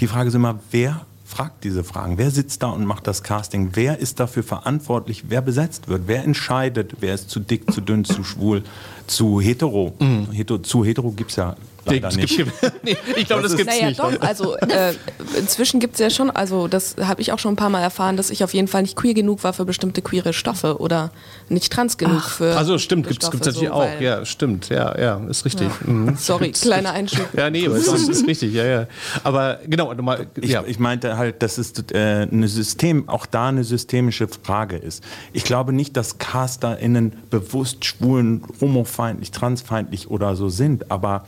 [0.00, 2.18] Die Frage ist immer, wer fragt diese Fragen?
[2.18, 3.70] Wer sitzt da und macht das Casting?
[3.74, 6.02] Wer ist dafür verantwortlich, wer besetzt wird?
[6.06, 8.62] Wer entscheidet, wer ist zu dick, zu dünn, zu schwul,
[9.06, 9.92] zu hetero?
[9.98, 10.30] Mhm.
[10.30, 11.56] Heto, zu hetero gibt es ja
[11.86, 12.38] leider nicht.
[12.82, 14.00] nee, ich glaube, das, das gibt es naja, nicht.
[14.00, 14.92] Doch, also äh,
[15.38, 18.16] inzwischen gibt es ja schon, also das habe ich auch schon ein paar Mal erfahren,
[18.16, 21.10] dass ich auf jeden Fall nicht queer genug war für bestimmte queere Stoffe oder
[21.48, 22.56] nicht trans genug Ach, für.
[22.56, 24.00] Also stimmt, gibt es natürlich so, auch.
[24.00, 25.68] Ja, stimmt, ja, ja, ist richtig.
[25.86, 25.92] Ja.
[25.92, 26.16] Mhm.
[26.16, 27.28] Sorry, kleiner Einschub.
[27.36, 28.86] Ja, nee, aber ist, ist, richtig, ja, ja.
[29.24, 30.26] Aber genau, nochmal.
[30.42, 30.62] Ja.
[30.62, 35.02] Ich, ich meinte halt, dass es äh, eine System, auch da eine systemische Frage ist.
[35.32, 41.26] Ich glaube nicht, dass CasterInnen bewusst schwulen, homofeindlich, transfeindlich oder so sind, aber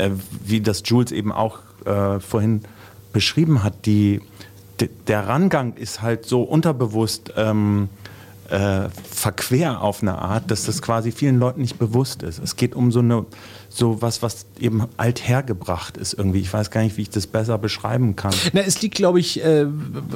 [0.00, 0.10] äh,
[0.44, 2.62] wie das Jules eben auch äh, vorhin
[3.12, 4.20] beschrieben hat, die,
[5.06, 7.88] der Rangang ist halt so unterbewusst ähm,
[8.48, 12.38] äh, verquer auf eine Art, dass das quasi vielen Leuten nicht bewusst ist.
[12.38, 13.26] Es geht um so eine
[13.72, 16.40] so was, was eben althergebracht ist irgendwie.
[16.40, 18.34] Ich weiß gar nicht, wie ich das besser beschreiben kann.
[18.52, 19.66] Na, es liegt, glaube ich, äh,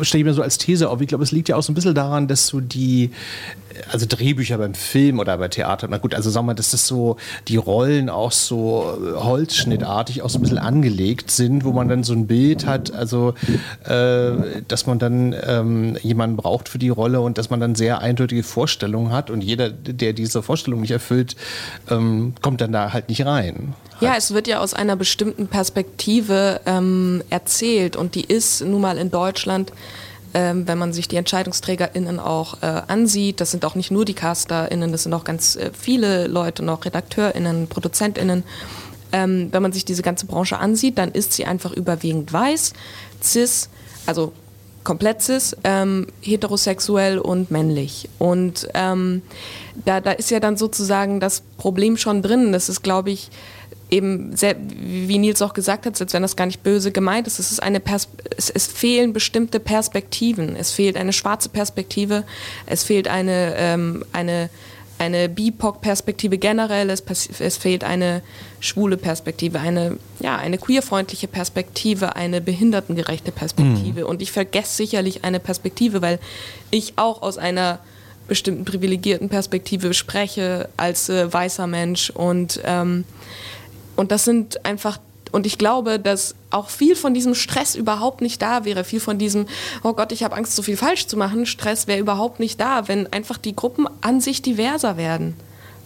[0.02, 1.76] stelle ich mir so als These auf, ich glaube, es liegt ja auch so ein
[1.76, 3.12] bisschen daran, dass so die,
[3.92, 7.16] also Drehbücher beim Film oder bei Theater, na gut, also sagen wir, dass das so,
[7.46, 12.12] die Rollen auch so holzschnittartig auch so ein bisschen angelegt sind, wo man dann so
[12.12, 13.34] ein Bild hat, also
[13.84, 18.00] äh, dass man dann ähm, jemanden braucht für die Rolle und dass man dann sehr
[18.00, 21.36] eindeutige Vorstellungen hat und jeder, der diese Vorstellung nicht erfüllt,
[21.88, 23.74] ähm, kommt dann da halt nicht rein sein.
[24.00, 28.98] Ja, es wird ja aus einer bestimmten Perspektive ähm, erzählt und die ist nun mal
[28.98, 29.72] in Deutschland,
[30.34, 34.14] ähm, wenn man sich die EntscheidungsträgerInnen auch äh, ansieht, das sind auch nicht nur die
[34.14, 38.42] CasterInnen, das sind auch ganz äh, viele Leute, noch RedakteurInnen, ProduzentInnen.
[39.12, 42.72] Ähm, wenn man sich diese ganze Branche ansieht, dann ist sie einfach überwiegend weiß,
[43.22, 43.68] cis,
[44.06, 44.32] also
[44.84, 48.08] komplett cis, ähm, heterosexuell und männlich.
[48.18, 49.22] Und ähm,
[49.84, 52.52] da, da ist ja dann sozusagen das Problem schon drin.
[52.52, 53.30] Das ist, glaube ich,
[53.90, 57.38] eben, sehr, wie Nils auch gesagt hat, als wenn das gar nicht böse gemeint ist,
[57.38, 60.56] es, ist eine Pers es, es, fehlen bestimmte Perspektiven.
[60.56, 62.24] Es fehlt eine schwarze Perspektive,
[62.66, 64.50] es fehlt eine, ähm, eine
[64.98, 67.02] eine BIPOC-Perspektive generell, es,
[67.40, 68.22] es, fehlt eine
[68.60, 74.02] schwule Perspektive, eine, ja, eine queerfreundliche Perspektive, eine behindertengerechte Perspektive.
[74.02, 74.06] Mhm.
[74.06, 76.18] Und ich vergesse sicherlich eine Perspektive, weil
[76.70, 77.80] ich auch aus einer
[78.28, 82.10] bestimmten privilegierten Perspektive spreche als äh, weißer Mensch.
[82.10, 83.04] Und, ähm,
[83.96, 84.98] und das sind einfach
[85.34, 88.84] und ich glaube, dass auch viel von diesem Stress überhaupt nicht da wäre.
[88.84, 89.46] Viel von diesem,
[89.82, 92.86] oh Gott, ich habe Angst, so viel falsch zu machen, Stress wäre überhaupt nicht da,
[92.86, 95.34] wenn einfach die Gruppen an sich diverser werden.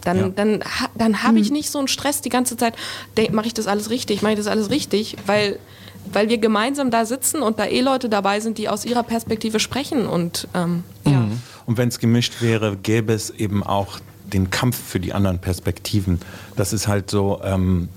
[0.03, 0.29] Dann, ja.
[0.29, 0.59] dann,
[0.93, 1.53] dann habe ich hm.
[1.53, 2.75] nicht so einen Stress die ganze Zeit,
[3.31, 5.57] mache ich das alles richtig, mache ich das alles richtig, weil,
[6.13, 9.59] weil wir gemeinsam da sitzen und da eh Leute dabei sind, die aus ihrer Perspektive
[9.59, 10.05] sprechen.
[10.05, 11.21] Und, ähm, ja.
[11.21, 11.41] Mhm.
[11.65, 13.99] und wenn es gemischt wäre, gäbe es eben auch
[14.31, 16.19] den Kampf für die anderen Perspektiven.
[16.55, 17.89] Das ist halt so, ähm,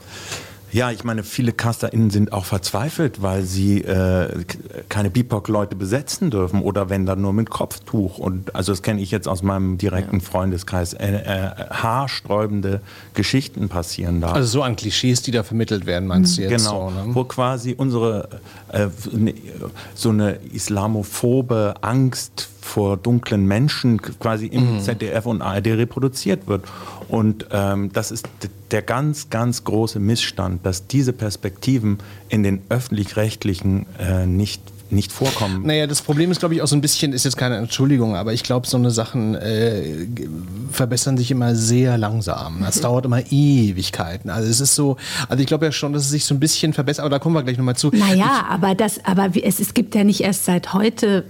[0.73, 4.45] ja, ich meine, viele CasterInnen sind auch verzweifelt, weil sie äh,
[4.89, 8.17] keine BIPOC-Leute besetzen dürfen oder wenn dann nur mit Kopftuch.
[8.19, 10.25] Und also das kenne ich jetzt aus meinem direkten ja.
[10.25, 10.95] Freundeskreis.
[10.95, 12.81] Äh, äh, haarsträubende
[13.13, 14.33] Geschichten passieren da.
[14.33, 16.65] Also so an Klischees, die da vermittelt werden, meinst du jetzt?
[16.65, 17.15] Genau, so, ne?
[17.15, 18.29] wo quasi unsere
[18.69, 18.89] äh,
[19.95, 24.81] so eine islamophobe Angst vor dunklen Menschen quasi im mhm.
[24.81, 26.65] ZDF und ARD reproduziert wird.
[27.09, 28.29] Und ähm, das ist
[28.71, 31.99] der ganz, ganz große Missstand, dass diese Perspektiven
[32.29, 35.63] in den öffentlich-rechtlichen äh, nicht nicht vorkommen.
[35.67, 38.35] Naja, das Problem ist, glaube ich, auch so ein bisschen, ist jetzt keine Entschuldigung, aber
[38.35, 40.07] ich glaube, so eine Sachen äh,
[40.71, 42.61] verbessern sich immer sehr langsam.
[42.61, 44.31] Das dauert immer Ewigkeiten.
[44.31, 44.97] Also es ist so,
[45.29, 47.35] also ich glaube ja schon, dass es sich so ein bisschen verbessert, aber da kommen
[47.35, 47.91] wir gleich nochmal zu.
[47.91, 51.25] Naja, aber das, aber es, es gibt ja nicht erst seit heute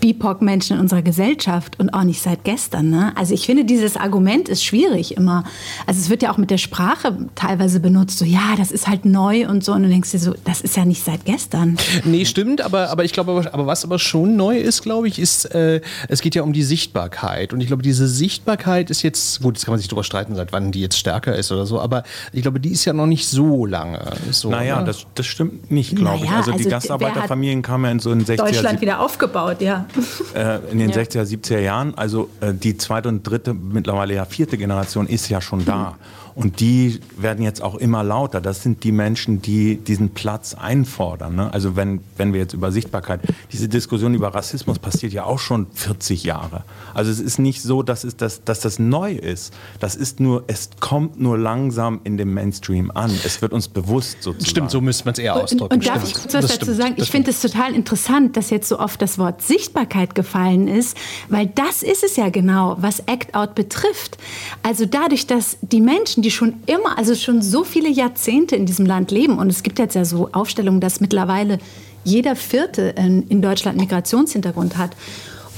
[0.00, 2.90] BIPOC-Menschen in unserer Gesellschaft und auch nicht seit gestern.
[2.90, 3.12] Ne?
[3.16, 5.44] Also ich finde, dieses Argument ist schwierig immer.
[5.86, 9.04] Also es wird ja auch mit der Sprache teilweise benutzt, so ja, das ist halt
[9.04, 9.72] neu und so.
[9.72, 11.76] Und du denkst dir so, das ist ja nicht seit gestern.
[12.04, 15.46] Nee, stimmt, aber, aber ich glaube, aber, was aber schon neu ist, glaube ich, ist,
[15.54, 17.52] äh, es geht ja um die Sichtbarkeit.
[17.52, 20.52] Und ich glaube, diese Sichtbarkeit ist jetzt, gut, jetzt kann man sich darüber streiten, seit
[20.52, 23.28] wann die jetzt stärker ist oder so, aber ich glaube, die ist ja noch nicht
[23.28, 24.00] so lange.
[24.30, 24.86] So, naja, ne?
[24.86, 26.30] das, das stimmt nicht, glaube naja, ich.
[26.30, 28.36] Also, also die Gastarbeiterfamilien kamen ja in so einen 60er...
[28.36, 29.86] Deutschland wieder aufgebaut, ja.
[30.34, 30.96] Äh, in den ja.
[30.96, 31.94] 60er, 70er Jahren.
[31.96, 35.90] Also äh, die zweite und dritte, mittlerweile ja vierte Generation ist ja schon da.
[35.90, 35.94] Mhm.
[36.34, 38.40] Und die werden jetzt auch immer lauter.
[38.40, 41.34] Das sind die Menschen, die diesen Platz einfordern.
[41.34, 41.52] Ne?
[41.52, 43.20] Also wenn, wenn wir jetzt über Sichtbarkeit,
[43.52, 46.64] diese Diskussion über Rassismus passiert ja auch schon 40 Jahre.
[46.94, 49.52] Also es ist nicht so, dass, es das, dass das neu ist.
[49.80, 53.10] Das ist nur, es kommt nur langsam in dem Mainstream an.
[53.24, 54.50] Es wird uns bewusst sozusagen.
[54.50, 55.64] Stimmt, so müsste man es eher ausdrücken.
[55.64, 56.94] Und, und darf ich kurz was dazu sagen?
[56.96, 60.96] Ich finde es total interessant, dass jetzt so oft das Wort Sichtbarkeit gefallen ist,
[61.28, 64.18] weil das ist es ja genau, was Act Out betrifft.
[64.62, 65.80] Also dadurch, dass die
[66.22, 69.38] Menschen, die schon immer, also schon so viele Jahrzehnte in diesem Land leben.
[69.38, 71.58] Und es gibt jetzt ja so Aufstellungen, dass mittlerweile
[72.04, 72.94] jeder Vierte
[73.28, 74.96] in Deutschland Migrationshintergrund hat.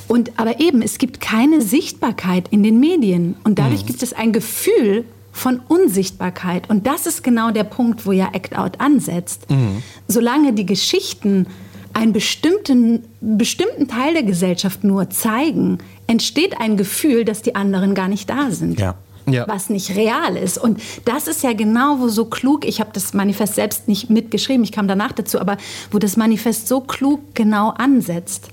[0.08, 3.36] Und, aber eben, es gibt keine Sichtbarkeit in den Medien.
[3.44, 3.86] Und dadurch mhm.
[3.86, 6.68] gibt es ein Gefühl von Unsichtbarkeit.
[6.68, 9.50] Und das ist genau der Punkt, wo ja Act Out ansetzt.
[9.50, 9.82] Mhm.
[10.06, 11.46] Solange die Geschichten
[11.94, 18.08] einen bestimmten, bestimmten Teil der Gesellschaft nur zeigen, entsteht ein Gefühl, dass die anderen gar
[18.08, 18.78] nicht da sind.
[18.78, 19.46] Ja ja.
[19.48, 20.58] was nicht real ist.
[20.58, 24.64] Und das ist ja genau, wo so klug, ich habe das Manifest selbst nicht mitgeschrieben,
[24.64, 25.56] ich kam danach dazu, aber
[25.90, 28.48] wo das Manifest so klug genau ansetzt.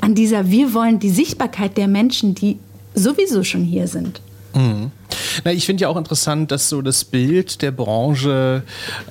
[0.00, 2.58] An dieser, wir wollen die Sichtbarkeit der Menschen, die
[2.94, 4.20] sowieso schon hier sind.
[4.54, 4.90] Mhm.
[5.44, 8.62] Na, ich finde ja auch interessant, dass so das Bild der Branche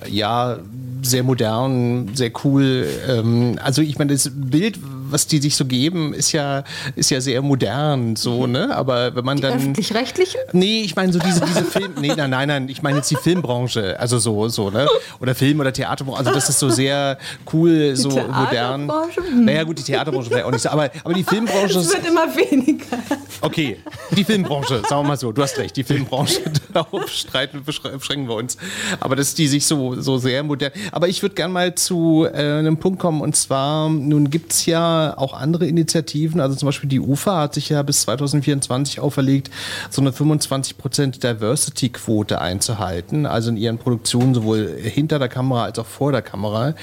[0.10, 0.60] ja
[1.02, 2.88] sehr modern, sehr cool.
[3.08, 4.80] Ähm, also ich meine, das Bild,
[5.12, 6.63] was die sich so geben, ist ja,
[6.96, 8.54] ist ja sehr modern, so, mhm.
[8.54, 8.76] ne?
[8.76, 9.54] Aber wenn man die dann.
[9.54, 10.38] Öffentlich-rechtliche?
[10.54, 11.93] Nee, ich meine so diese, diese Film.
[12.00, 14.00] Nee, nein, nein, nein, ich meine jetzt die Filmbranche.
[14.00, 14.88] Also so, so, ne?
[15.20, 16.20] Oder Film- oder Theaterbranche.
[16.20, 17.17] Also das ist so sehr
[17.54, 18.91] cool, so die modern.
[19.15, 19.46] Hm.
[19.46, 20.70] Naja, gut, die Theaterbranche wäre auch nicht so.
[20.70, 21.80] Aber, aber die Filmbranche.
[21.80, 22.98] Es wird immer weniger.
[23.41, 23.78] Okay,
[24.12, 26.41] die Filmbranche, sagen wir mal so, du hast recht, die Filmbranche,
[26.74, 28.58] darauf streiten, beschränken wir uns.
[29.00, 30.72] Aber dass die sich so, so sehr modern.
[30.91, 34.65] Aber ich würde gerne mal zu äh, einem Punkt kommen und zwar, nun gibt es
[34.65, 39.52] ja auch andere Initiativen, also zum Beispiel die UFA hat sich ja bis 2024 auferlegt,
[39.90, 45.86] so eine 25% Diversity-Quote einzuhalten, also in ihren Produktionen sowohl hinter der Kamera als auch
[45.86, 46.74] vor der Kamera.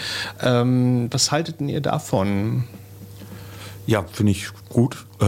[0.43, 2.65] Ähm, was haltet ihr davon?
[3.87, 5.05] Ja, finde ich gut.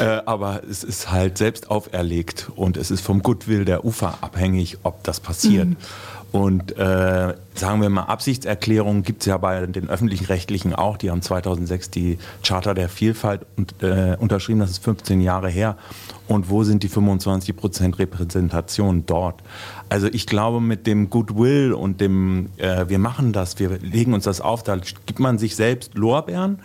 [0.00, 4.78] äh, aber es ist halt selbst auferlegt und es ist vom Goodwill der UFA abhängig,
[4.82, 5.68] ob das passiert.
[5.68, 5.76] Mhm.
[6.32, 10.96] Und äh, sagen wir mal, Absichtserklärungen gibt es ja bei den öffentlichen Rechtlichen auch.
[10.96, 15.76] Die haben 2006 die Charta der Vielfalt und, äh, unterschrieben, das ist 15 Jahre her.
[16.28, 19.42] Und wo sind die 25 Prozent Repräsentation dort?
[19.90, 24.24] Also ich glaube, mit dem Goodwill und dem, äh, wir machen das, wir legen uns
[24.24, 26.60] das auf, da gibt man sich selbst Lorbeeren,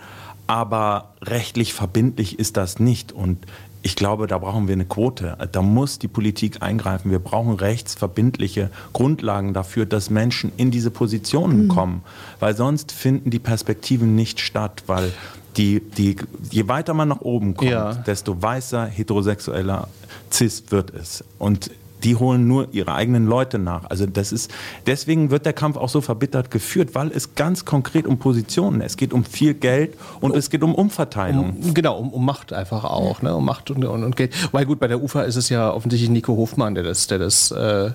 [0.46, 3.12] aber rechtlich verbindlich ist das nicht.
[3.12, 3.44] Und
[3.82, 5.36] ich glaube, da brauchen wir eine Quote.
[5.52, 7.10] Da muss die Politik eingreifen.
[7.10, 11.68] Wir brauchen rechtsverbindliche Grundlagen dafür, dass Menschen in diese Positionen mhm.
[11.68, 12.02] kommen.
[12.40, 15.12] Weil sonst finden die Perspektiven nicht statt, weil
[15.56, 16.16] die, die,
[16.50, 17.94] je weiter man nach oben kommt, ja.
[17.94, 19.88] desto weißer, heterosexueller,
[20.30, 21.24] cis wird es.
[21.38, 21.70] Und
[22.04, 23.84] die holen nur ihre eigenen Leute nach.
[23.90, 24.50] Also das ist,
[24.86, 28.96] deswegen wird der Kampf auch so verbittert geführt, weil es ganz konkret um Positionen, es
[28.96, 31.56] geht um viel Geld und es geht um Umverteilung.
[31.62, 33.34] Um, genau, um, um, Macht einfach auch, ne?
[33.34, 34.34] um Macht und, und, und, Geld.
[34.52, 37.50] Weil gut, bei der UFA ist es ja offensichtlich Nico Hofmann, der das, der das
[37.50, 37.90] äh,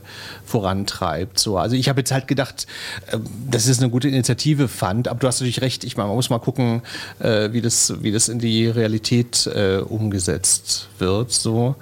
[0.46, 1.40] vorantreibt.
[1.40, 1.58] So.
[1.58, 2.68] Also ich habe jetzt halt gedacht,
[3.12, 6.16] äh, dass es eine gute Initiative fand, aber du hast natürlich recht, ich meine, man
[6.16, 6.82] muss mal gucken,
[7.20, 11.32] äh, wie, das, wie das in die Realität äh, umgesetzt wird.
[11.32, 11.76] So.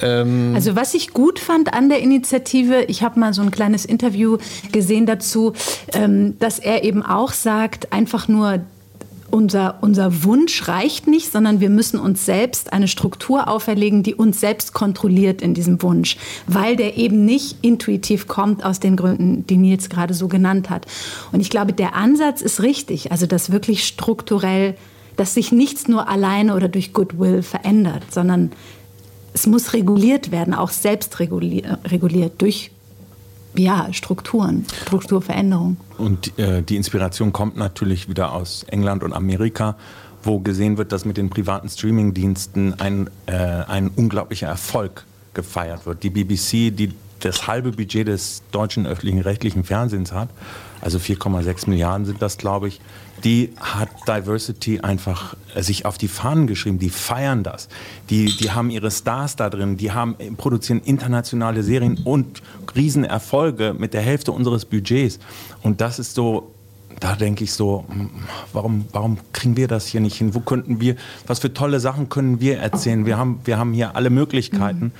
[0.00, 3.84] Ähm also was ich gut fand an der Initiative, ich habe mal so ein kleines
[3.84, 4.38] Interview
[4.72, 5.52] gesehen dazu,
[5.92, 8.60] ähm, dass er eben auch sagt, einfach nur
[9.30, 14.40] unser, unser Wunsch reicht nicht, sondern wir müssen uns selbst eine Struktur auferlegen, die uns
[14.40, 19.56] selbst kontrolliert in diesem Wunsch, weil der eben nicht intuitiv kommt aus den Gründen, die
[19.56, 20.86] Nils gerade so genannt hat.
[21.32, 24.76] Und ich glaube, der Ansatz ist richtig, also dass wirklich strukturell,
[25.16, 28.52] dass sich nichts nur alleine oder durch Goodwill verändert, sondern
[29.38, 32.72] es muss reguliert werden, auch selbst reguliert, durch
[33.54, 35.76] ja, Strukturen, Strukturveränderung.
[35.96, 39.76] Und äh, die Inspiration kommt natürlich wieder aus England und Amerika,
[40.24, 46.02] wo gesehen wird, dass mit den privaten Streamingdiensten ein, äh, ein unglaublicher Erfolg gefeiert wird.
[46.02, 50.28] Die BBC, die das halbe Budget des deutschen öffentlichen rechtlichen Fernsehens hat,
[50.80, 52.80] also 4,6 Milliarden sind das, glaube ich,
[53.24, 56.78] die hat Diversity einfach äh, sich auf die Fahnen geschrieben.
[56.78, 57.68] Die feiern das.
[58.10, 59.76] Die, die haben ihre Stars da drin.
[59.76, 62.42] Die haben, äh, produzieren internationale Serien und
[62.76, 65.18] Riesenerfolge mit der Hälfte unseres Budgets.
[65.62, 66.54] Und das ist so,
[67.00, 68.10] da denke ich so, hm,
[68.52, 70.34] warum, warum kriegen wir das hier nicht hin?
[70.34, 70.96] Wo könnten wir,
[71.26, 73.06] was für tolle Sachen können wir erzählen?
[73.06, 74.92] Wir haben, wir haben hier alle Möglichkeiten.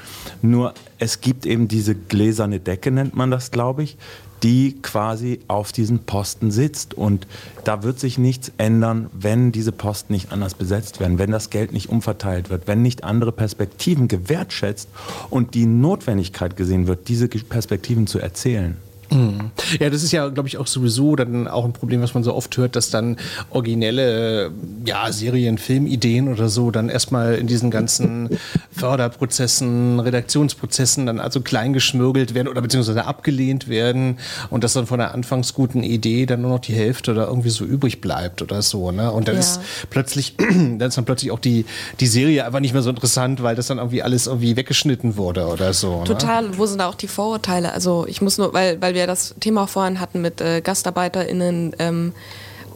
[0.43, 0.51] Mhm.
[0.51, 3.97] Nur es gibt eben diese gläserne Decke, nennt man das, glaube ich,
[4.43, 6.95] die quasi auf diesen Posten sitzt.
[6.95, 7.27] Und
[7.65, 11.73] da wird sich nichts ändern, wenn diese Posten nicht anders besetzt werden, wenn das Geld
[11.73, 14.89] nicht umverteilt wird, wenn nicht andere Perspektiven gewertschätzt
[15.31, 18.77] und die Notwendigkeit gesehen wird, diese Perspektiven zu erzählen.
[19.11, 19.51] Mhm.
[19.81, 22.35] Ja, das ist ja, glaube ich, auch sowieso dann auch ein Problem, was man so
[22.35, 23.17] oft hört, dass dann
[23.51, 24.51] originelle
[24.85, 28.39] ja, Serien, Filmideen oder so dann erstmal in diesen ganzen
[28.71, 34.19] Förderprozessen, Redaktionsprozessen dann also kleingeschmürgelt werden oder beziehungsweise abgelehnt werden
[34.51, 37.51] und dass dann von der anfangs guten Idee dann nur noch die Hälfte oder irgendwie
[37.51, 38.91] so übrig bleibt oder so.
[38.91, 39.11] Ne?
[39.11, 39.41] Und dann ja.
[39.41, 41.65] ist plötzlich, dann ist dann plötzlich auch die,
[42.01, 45.47] die Serie einfach nicht mehr so interessant, weil das dann irgendwie alles irgendwie weggeschnitten wurde
[45.47, 46.01] oder so.
[46.01, 46.05] Ne?
[46.05, 47.73] Total, wo sind da auch die Vorurteile?
[47.73, 52.13] Also ich muss nur, weil, weil wir das Thema vorhin hatten mit äh, GastarbeiterInnen, ähm,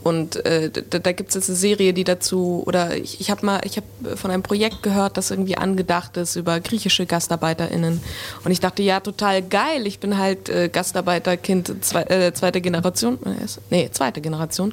[0.03, 3.47] und äh, da, da gibt es jetzt eine Serie, die dazu, oder ich, ich habe
[3.47, 8.01] mal, ich habe von einem Projekt gehört, das irgendwie angedacht ist über griechische GastarbeiterInnen.
[8.45, 9.87] Und ich dachte, ja, total geil.
[9.87, 13.19] Ich bin halt äh, Gastarbeiterkind zwei, äh, zweite Generation.
[13.25, 14.73] Äh, nee, zweite Generation.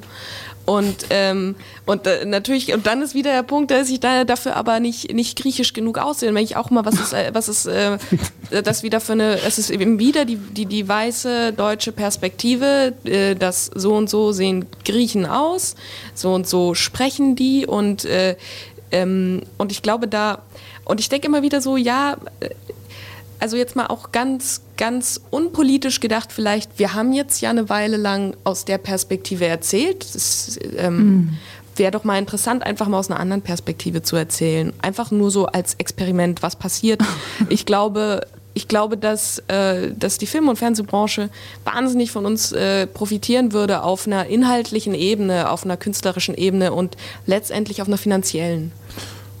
[0.66, 4.56] Und, ähm, und äh, natürlich, und dann ist wieder der Punkt, dass ich da dafür
[4.56, 6.32] aber nicht, nicht griechisch genug aussehe.
[6.32, 7.98] wenn ich auch mal, was ist, äh, was ist äh,
[8.62, 13.34] das wieder für eine, es ist eben wieder die, die, die weiße deutsche Perspektive, äh,
[13.34, 15.74] dass so und so sehen Griechen aus,
[16.14, 18.36] so und so sprechen die und, äh,
[18.92, 20.42] ähm, und ich glaube da,
[20.84, 22.50] und ich denke immer wieder so, ja, äh,
[23.40, 27.96] also jetzt mal auch ganz, ganz unpolitisch gedacht vielleicht, wir haben jetzt ja eine Weile
[27.96, 30.14] lang aus der Perspektive erzählt.
[30.14, 31.38] Das ähm, mm.
[31.76, 34.72] wäre doch mal interessant, einfach mal aus einer anderen Perspektive zu erzählen.
[34.82, 37.02] Einfach nur so als Experiment, was passiert.
[37.48, 41.30] Ich glaube, ich glaube, dass, äh, dass die Film- und Fernsehbranche
[41.64, 46.96] wahnsinnig von uns äh, profitieren würde auf einer inhaltlichen Ebene, auf einer künstlerischen Ebene und
[47.26, 48.72] letztendlich auf einer finanziellen.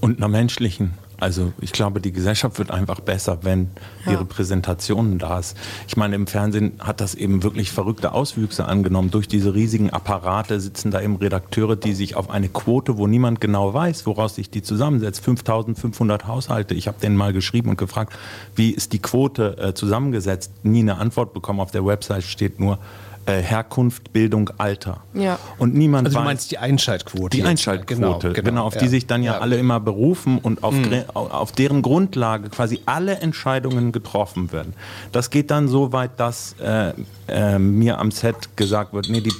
[0.00, 0.92] Und einer menschlichen.
[1.20, 3.70] Also ich glaube, die Gesellschaft wird einfach besser, wenn
[4.04, 4.12] ja.
[4.12, 5.56] die Repräsentation da ist.
[5.86, 9.10] Ich meine, im Fernsehen hat das eben wirklich verrückte Auswüchse angenommen.
[9.10, 13.40] Durch diese riesigen Apparate sitzen da eben Redakteure, die sich auf eine Quote, wo niemand
[13.40, 16.74] genau weiß, woraus sich die zusammensetzt, 5500 Haushalte.
[16.74, 18.14] Ich habe denen mal geschrieben und gefragt,
[18.56, 20.52] wie ist die Quote äh, zusammengesetzt?
[20.64, 21.60] Nie eine Antwort bekommen.
[21.60, 22.78] Auf der Website steht nur,
[23.26, 25.02] äh, Herkunft, Bildung, Alter.
[25.14, 25.38] Ja.
[25.58, 27.36] Und niemand also du meinst die Einschaltquote.
[27.36, 28.80] Die Einschaltquote, genau, genau, genau auf ja.
[28.80, 31.04] die sich dann ja, ja, alle immer berufen und auf, mhm.
[31.14, 34.74] auf deren Grundlage quasi alle Entscheidungen getroffen werden.
[35.12, 36.92] Das geht dann so weit, dass äh,
[37.28, 39.32] äh, mir am Set gesagt wird, nee, die,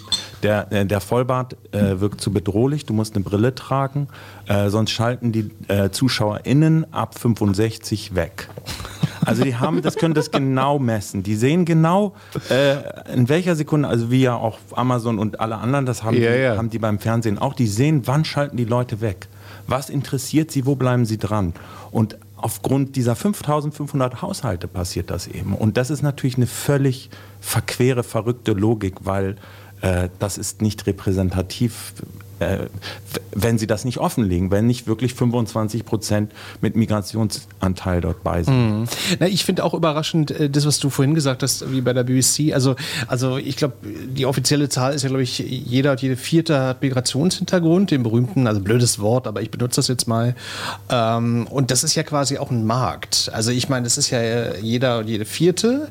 [0.42, 4.08] der, äh, der Vollbart äh, wirkt zu bedrohlich, du musst eine Brille tragen,
[4.46, 8.48] äh, sonst schalten die äh, ZuschauerInnen ab 65 weg.
[9.24, 11.22] Also die haben, das können das genau messen.
[11.22, 12.14] Die sehen genau,
[12.48, 12.76] äh,
[13.14, 16.38] in welcher Sekunde, also wie ja auch Amazon und alle anderen, das haben, ja, die,
[16.38, 16.56] ja.
[16.56, 19.28] haben die beim Fernsehen auch, die sehen, wann schalten die Leute weg.
[19.66, 21.52] Was interessiert sie, wo bleiben sie dran?
[21.90, 25.54] Und aufgrund dieser 5500 Haushalte passiert das eben.
[25.54, 29.36] Und das ist natürlich eine völlig verquere, verrückte Logik, weil
[29.80, 31.92] äh, das ist nicht repräsentativ
[32.40, 32.66] äh,
[33.32, 38.80] wenn sie das nicht offenlegen, wenn nicht wirklich 25 Prozent mit Migrationsanteil dort bei sind.
[38.80, 38.88] Mhm.
[39.18, 42.04] Na, ich finde auch überraschend, äh, das, was du vorhin gesagt hast, wie bei der
[42.04, 42.52] BBC.
[42.54, 42.76] Also,
[43.06, 46.82] also ich glaube, die offizielle Zahl ist ja, glaube ich, jeder und jede vierte hat
[46.82, 50.34] Migrationshintergrund, den berühmten, also blödes Wort, aber ich benutze das jetzt mal.
[50.88, 53.30] Ähm, und das ist ja quasi auch ein Markt.
[53.34, 55.88] Also ich meine, das ist ja jeder und jede vierte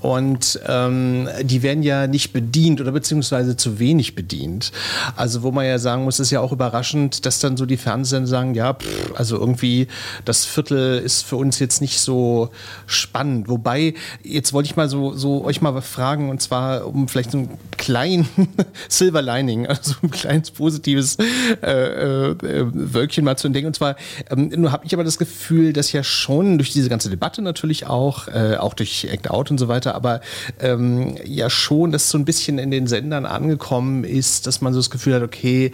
[0.00, 4.72] und ähm, die werden ja nicht bedient oder beziehungsweise zu wenig bedient.
[5.14, 7.76] Also wo man ja sagt, sagen muss, ist ja auch überraschend, dass dann so die
[7.76, 9.88] Fernsehsender sagen, ja, pff, also irgendwie
[10.24, 12.50] das Viertel ist für uns jetzt nicht so
[12.86, 13.48] spannend.
[13.48, 17.38] Wobei, jetzt wollte ich mal so, so euch mal fragen, und zwar um vielleicht so
[17.38, 18.28] ein kleinen
[18.88, 21.16] Silver Lining, also ein kleines positives
[21.62, 23.66] äh, äh, Wölkchen mal zu entdecken.
[23.66, 23.96] Und zwar,
[24.30, 27.88] ähm, nur habe ich aber das Gefühl, dass ja schon durch diese ganze Debatte natürlich
[27.88, 30.20] auch, äh, auch durch Act Out und so weiter, aber
[30.60, 34.78] ähm, ja schon, dass so ein bisschen in den Sendern angekommen ist, dass man so
[34.78, 35.72] das Gefühl hat, okay, äh,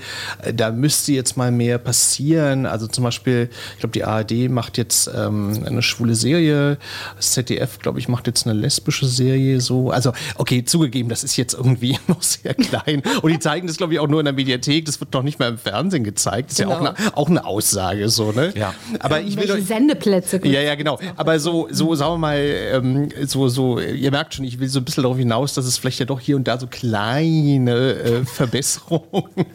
[0.54, 2.66] da müsste jetzt mal mehr passieren.
[2.66, 6.78] Also zum Beispiel, ich glaube, die ARD macht jetzt ähm, eine schwule Serie,
[7.16, 9.90] das ZDF, glaube ich, macht jetzt eine lesbische Serie so.
[9.90, 13.02] Also, okay, zugegeben, das ist jetzt irgendwie noch sehr klein.
[13.22, 14.84] Und die zeigen das, glaube ich, auch nur in der Mediathek.
[14.86, 16.50] Das wird noch nicht mal im Fernsehen gezeigt.
[16.50, 16.82] Das ist Genau.
[16.84, 18.52] ja auch eine, auch eine Aussage so, ne?
[18.56, 18.74] Ja.
[19.00, 20.40] Aber ich will Welche euch, Sendeplätze?
[20.44, 20.98] ja, ja, genau.
[21.16, 24.80] Aber so, so sagen wir mal, ähm, so, so, ihr merkt schon, ich will so
[24.80, 28.24] ein bisschen darauf hinaus, dass es vielleicht ja doch hier und da so kleine äh,
[28.24, 29.46] Verbesserungen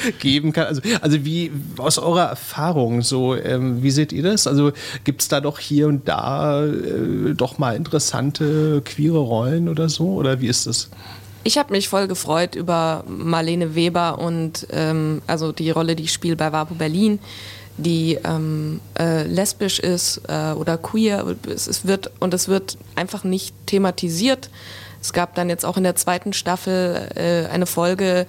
[0.18, 0.66] geben kann.
[0.66, 4.46] Also, also wie aus eurer Erfahrung, so, ähm, wie seht ihr das?
[4.46, 4.72] Also
[5.04, 10.08] gibt es da doch hier und da äh, doch mal interessante queere Rollen oder so?
[10.14, 10.90] Oder wie ist das?
[11.44, 16.12] Ich habe mich voll gefreut über Marlene Weber und ähm, also die Rolle, die ich
[16.12, 17.20] spiele bei Vapo Berlin,
[17.76, 21.36] die ähm, äh, lesbisch ist äh, oder queer.
[21.48, 24.50] Es, es wird und es wird einfach nicht thematisiert.
[25.00, 28.26] Es gab dann jetzt auch in der zweiten Staffel äh, eine Folge,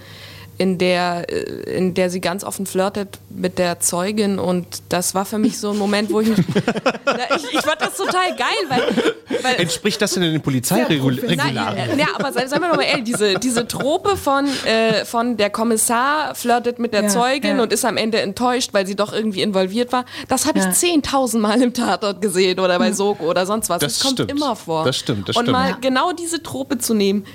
[0.60, 5.24] in der, äh, in der sie ganz offen flirtet mit der Zeugin und das war
[5.26, 6.39] für mich so ein Moment, wo ich mich,
[7.05, 11.38] Na, ich, ich fand das total geil, weil, weil Entspricht das denn den Polizeiregularien?
[11.39, 15.49] äh, ja, aber seien wir doch mal ehrlich, diese, diese Trope von, äh, von der
[15.49, 17.64] Kommissar flirtet mit der Ja, Zeugin ja.
[17.64, 20.70] und ist am Ende enttäuscht, weil sie doch irgendwie involviert war, das habe Ja.
[20.70, 23.80] ich 10.000 Mal im Tatort gesehen oder bei Soko oder sonst was.
[23.80, 24.32] Das Das, kommt stimmt.
[24.32, 24.86] immer vor.
[24.86, 25.51] Das stimmt, das und stimmt.
[25.58, 25.78] mal Ja.
[25.80, 27.26] genau diese Trope zu nehmen,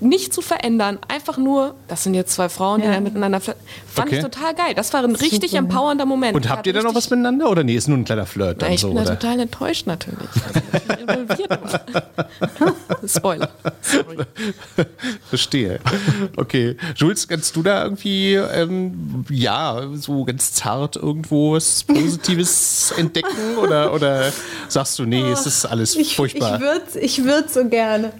[0.00, 2.94] nicht zu verändern, einfach nur, das sind jetzt zwei Frauen, die Ja.
[2.94, 3.40] da miteinander
[3.94, 4.16] fand Okay.
[4.18, 4.74] ich total geil.
[4.74, 5.58] Das war ein richtig Super.
[5.62, 6.34] empowernder Moment.
[6.36, 8.60] Und habt ihr da noch was richtig- miteinander oder nee, ist nur ein kleiner Flirt
[8.62, 8.88] dann Na, ich so?
[8.88, 9.18] bin da Oder?
[9.18, 10.28] total enttäuscht natürlich.
[11.06, 11.80] weil ich nicht involviert.
[13.06, 13.48] Spoiler.
[13.82, 14.16] Sorry.
[15.28, 15.80] Verstehe.
[16.36, 16.76] Okay.
[16.96, 23.56] Jules, kannst du da irgendwie, ähm, ja, so ganz zart irgendwo was Positives entdecken?
[23.60, 24.32] Oder, oder
[24.68, 26.54] sagst du, nee, es ist alles Ich, furchtbar?
[26.56, 28.12] ich würde ich würd so gerne.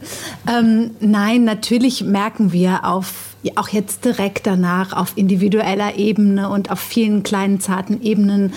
[0.49, 6.81] Ähm, nein, natürlich merken wir auf, auch jetzt direkt danach auf individueller Ebene und auf
[6.81, 8.53] vielen kleinen, zarten Ebenen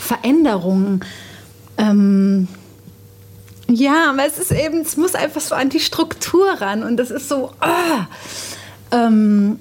[0.00, 1.00] Veränderungen.
[1.78, 2.48] Ähm,
[3.68, 7.10] ja, aber es ist eben, es muss einfach so an die Struktur ran und das
[7.10, 7.52] ist so.
[7.60, 8.06] ah.
[8.90, 9.58] ähm,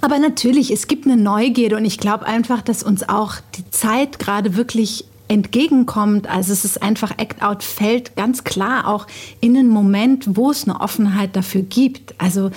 [0.00, 4.18] aber natürlich, es gibt eine Neugierde und ich glaube einfach, dass uns auch die Zeit
[4.18, 6.28] gerade wirklich entgegenkommt.
[6.28, 9.06] Also es ist einfach, Act Out fällt ganz klar auch
[9.40, 12.14] in einen Moment, wo es eine Offenheit dafür gibt.
[12.18, 12.50] Also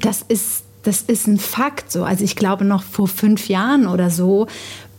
[0.00, 2.04] das ist, das ist ein Fakt so.
[2.04, 4.46] Also ich glaube noch vor fünf Jahren oder so,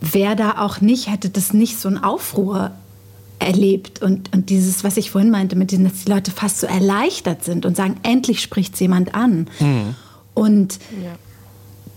[0.00, 2.70] wäre da auch nicht, hätte das nicht so einen Aufruhr
[3.38, 6.66] erlebt und, und dieses, was ich vorhin meinte, mit dem, dass die Leute fast so
[6.66, 9.48] erleichtert sind und sagen, endlich spricht jemand an.
[10.34, 11.10] Und Ja.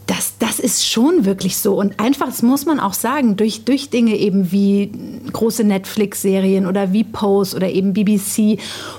[0.08, 1.80] das, das ist schon wirklich so.
[1.80, 4.92] Und einfach, das muss man auch sagen, durch, durch Dinge eben wie
[5.32, 8.58] große Netflix-Serien oder wie Pose oder eben BBC.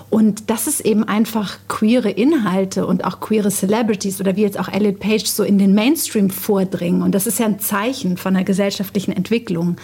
[0.09, 4.69] Und das ist eben einfach queere Inhalte und auch queere Celebrities oder wie jetzt auch
[4.69, 7.03] Elliot Page so in den Mainstream vordringen.
[7.03, 9.77] Und das ist ja ein Zeichen von einer gesellschaftlichen Entwicklung,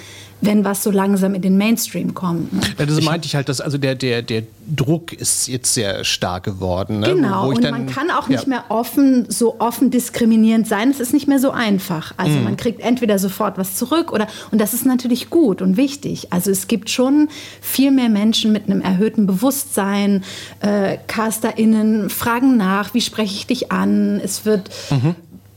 [0.45, 2.53] wenn was so langsam in den Mainstream kommt.
[2.53, 2.61] Ne?
[2.79, 4.43] Ja, das meinte ich halt, dass also der, der, der
[4.75, 6.99] Druck ist jetzt sehr stark geworden.
[7.01, 7.15] Ne?
[7.15, 8.49] Genau, Wo- wo und dann- man kann auch nicht ja.
[8.49, 10.91] mehr offen, so offen diskriminierend sein.
[10.91, 12.13] Es ist nicht mehr so einfach.
[12.17, 16.33] Also man kriegt entweder sofort was zurück oder, und das ist natürlich gut und wichtig.
[16.33, 17.29] Also es gibt schon
[17.61, 20.12] viel mehr Menschen mit einem erhöhten Bewusstsein.
[20.61, 24.21] Äh, CasterInnen fragen nach, wie spreche ich dich an?
[24.23, 24.71] Es wird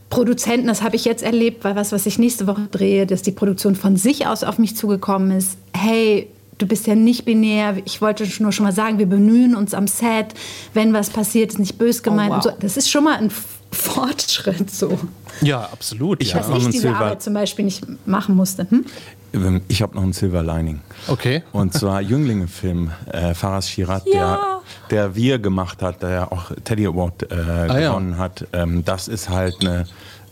[0.10, 3.32] Produzenten, das habe ich jetzt erlebt, weil was, was ich nächste Woche drehe, dass die
[3.32, 5.58] Produktion von sich aus auf mich zugekommen ist.
[5.74, 7.78] Hey, du bist ja nicht binär.
[7.86, 10.28] Ich wollte nur schon mal sagen, wir bemühen uns am Set,
[10.74, 12.30] wenn was passiert, ist nicht bös gemeint.
[12.30, 12.38] wow.
[12.38, 12.52] und so.
[12.60, 13.32] Das ist schon mal ein
[13.72, 14.98] Fortschritt so.
[15.42, 16.22] Ja, absolut.
[16.22, 16.38] Ich ja.
[16.40, 18.68] Dass noch ich diese Silber- Arbeit zum Beispiel nicht machen musste.
[18.70, 18.86] Hm?
[19.34, 20.80] Ähm, Ich habe noch ein Silver Lining.
[21.08, 21.44] Okay.
[21.52, 24.62] Und zwar Jünglinge-Film, äh, Faras Shirat, Ja.
[24.90, 27.90] der, der Wir gemacht hat, der ja auch Teddy Award äh, Ah, ja.
[27.90, 28.48] gewonnen hat.
[28.54, 29.86] Ähm, das ist halt eine,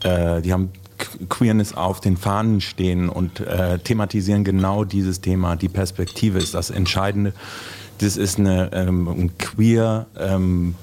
[0.04, 5.56] äh, die haben Qu- Queerness auf den Fahnen stehen und äh, thematisieren genau dieses Thema.
[5.56, 7.34] Die Perspektive ist das Entscheidende.
[7.98, 10.76] Das ist eine, ähm, ein queer, ähm,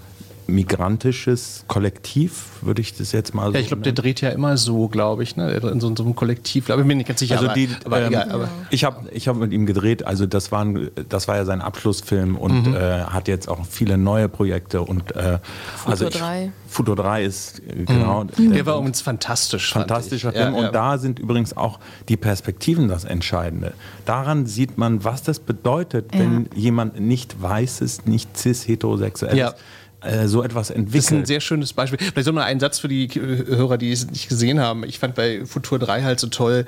[0.54, 4.56] migrantisches Kollektiv, würde ich das jetzt mal so Ja, ich glaube, der dreht ja immer
[4.56, 5.50] so, glaube ich, ne?
[5.52, 6.68] in so, so einem Kollektiv.
[6.70, 7.36] Aber ich bin mir nicht ganz sicher.
[7.38, 10.50] Also die, aber ähm, egal, aber, ich habe ich hab mit ihm gedreht, also das
[10.52, 12.74] war, ein, das war ja sein Abschlussfilm und Mhm.
[12.74, 15.38] äh, hat jetzt auch viele neue Projekte und äh,
[15.86, 16.52] also ich, 3.
[16.68, 18.52] Futur 3 ist äh, genau Mhm.
[18.52, 19.72] der war übrigens fantastisch.
[19.72, 20.32] fantastischer.
[20.32, 20.66] Film Ja, ja.
[20.68, 21.78] und da sind übrigens auch
[22.08, 23.72] die Perspektiven das Entscheidende.
[24.04, 29.54] Daran sieht man, was das bedeutet, wenn jemand nicht weißes, nicht cis heterosexuelles Ja.
[30.02, 31.04] Äh, so etwas entwickelt.
[31.04, 31.98] Das ist ein sehr schönes Beispiel.
[31.98, 34.84] Vielleicht so noch einen Satz für die Hörer, die es nicht gesehen haben.
[34.84, 36.64] Ich fand bei Futur 3 halt so toll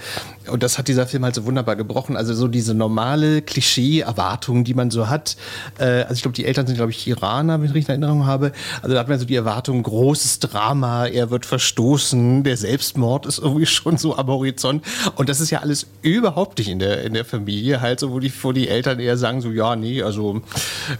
[0.50, 2.16] und das hat dieser Film halt so wunderbar gebrochen.
[2.16, 5.36] Also so diese normale Klischee-Erwartung, die man so hat.
[5.78, 8.26] Äh, also ich glaube, die Eltern sind, glaube ich, Iraner, wenn ich richtig in Erinnerung
[8.26, 8.52] habe.
[8.82, 13.38] Also da hat man so die Erwartung, großes Drama, er wird verstoßen, der Selbstmord ist
[13.38, 14.84] irgendwie schon so am Horizont.
[15.16, 18.18] Und das ist ja alles überhaupt nicht in der, in der Familie halt so, wo
[18.18, 20.42] die, wo die Eltern eher sagen so, ja, nee, also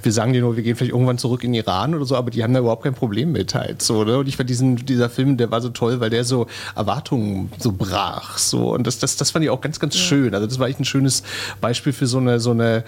[0.03, 2.43] wir sagen dir nur, wir gehen vielleicht irgendwann zurück in Iran oder so, aber die
[2.43, 4.19] haben da überhaupt kein Problem mit halt so, ne?
[4.19, 7.73] Und ich fand diesen, dieser Film, der war so toll, weil der so Erwartungen so
[7.73, 8.73] brach, so.
[8.73, 10.01] Und das, das, das fand ich auch ganz, ganz ja.
[10.01, 10.35] schön.
[10.35, 11.23] Also das war echt ein schönes
[11.61, 12.85] Beispiel für so eine, so eine,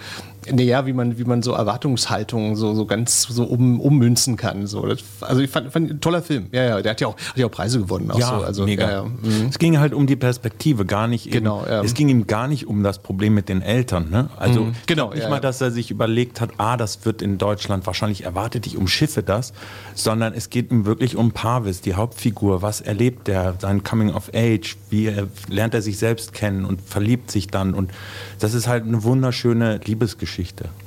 [0.51, 4.67] naja, wie man, wie man so Erwartungshaltungen so, so ganz so um, ummünzen kann.
[4.67, 4.85] So.
[4.85, 6.47] Das, also ich fand, fand ein toller Film.
[6.51, 8.11] Ja, ja, der hat ja auch, hat ja auch Preise gewonnen.
[8.11, 8.45] Auch ja, so.
[8.45, 8.85] also, mega.
[8.85, 9.03] Ja, ja.
[9.03, 9.47] Mhm.
[9.49, 11.83] Es ging halt um die Perspektive, gar nicht genau, eben, ja.
[11.83, 14.09] es ging ihm gar nicht um das Problem mit den Eltern.
[14.09, 14.29] Ne?
[14.37, 14.75] Also mhm.
[14.85, 18.67] genau, nicht mal, dass er sich überlegt hat, ah, das wird in Deutschland wahrscheinlich erwartet,
[18.67, 19.53] ich umschiffe das,
[19.93, 22.61] sondern es geht ihm wirklich um Parvis, die Hauptfigur.
[22.61, 26.81] Was erlebt er, sein Coming of Age, wie er, lernt er sich selbst kennen und
[26.81, 27.91] verliebt sich dann und
[28.39, 30.34] das ist halt eine wunderschöne Liebesgeschichte.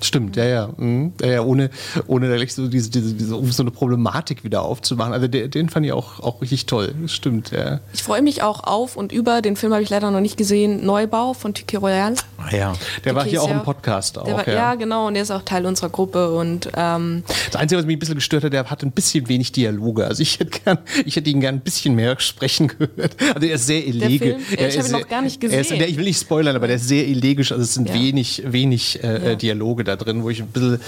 [0.01, 0.69] Stimmt, ja, ja.
[0.77, 1.13] Mhm.
[1.21, 1.71] ja, ja ohne,
[2.07, 5.13] ohne da so, diese, diese, diese, um so eine Problematik wieder aufzumachen.
[5.13, 6.95] Also den, den fand ich auch, auch richtig toll.
[7.07, 7.81] Stimmt, ja.
[7.93, 10.85] Ich freue mich auch auf und über, den Film habe ich leider noch nicht gesehen,
[10.85, 12.15] Neubau von Tiki Royal.
[12.37, 12.73] Ah, ja.
[13.05, 14.27] Der war hier auch im Podcast auch.
[14.27, 14.55] War, ja.
[14.55, 14.75] ja.
[14.75, 16.31] genau, und der ist auch Teil unserer Gruppe.
[16.31, 19.53] Und, ähm, das Einzige, was mich ein bisschen gestört hat, der hat ein bisschen wenig
[19.53, 20.07] Dialoge.
[20.07, 23.17] Also ich hätte, gern, ich hätte ihn gern ein bisschen mehr sprechen gehört.
[23.35, 24.37] Also er ist sehr elegisch.
[24.51, 25.61] Ich habe ihn noch gar nicht gesehen.
[25.61, 27.53] Ist, ich will nicht spoilern, aber der ist sehr elegisch.
[27.53, 27.95] Also es sind ja.
[27.95, 29.35] wenig, wenig äh, ja.
[29.39, 30.81] Dialoge da drin, wo ich ein bisschen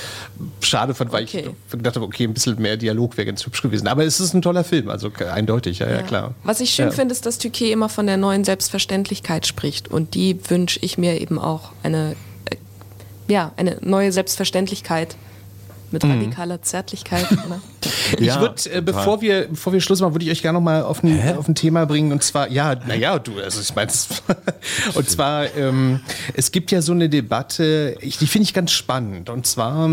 [0.61, 1.51] schade fand, weil okay.
[1.67, 3.89] ich gedacht habe, okay, ein bisschen mehr Dialog wäre ganz hübsch gewesen.
[3.89, 6.35] Aber es ist ein toller Film, also eindeutig, ja, ja, klar.
[6.45, 9.89] Was ich schön finde, ist, dass Tüke immer von der neuen Selbstverständlichkeit spricht.
[9.89, 12.17] Und die wünsche ich mir eben auch eine,
[12.51, 12.57] äh,
[13.29, 15.17] ja, eine neue Selbstverständlichkeit
[15.93, 16.11] mit mhm.
[16.11, 17.31] radikaler Zärtlichkeit.
[17.31, 17.61] Ne?
[18.19, 20.65] ich ja, würde, äh, bevor wir, bevor wir Schluss machen, würde ich euch gerne noch
[20.65, 23.91] mal auf ein, auf ein Thema bringen und zwar, ja, naja, du, also ich meine,
[24.95, 26.01] und zwar, ähm,
[26.35, 29.89] es gibt ja so eine Debatte, ich, die finde ich ganz spannend und zwar,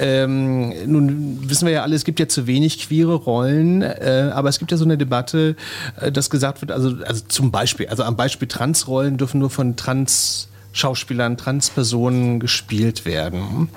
[0.00, 4.48] ähm, nun wissen wir ja alle, es gibt ja zu wenig queere Rollen, äh, aber
[4.48, 5.56] es gibt ja so eine Debatte,
[6.00, 9.76] äh, dass gesagt wird, also, also zum Beispiel, also am Beispiel Transrollen dürfen nur von
[9.76, 13.70] Trans Schauspielern, Transpersonen gespielt werden.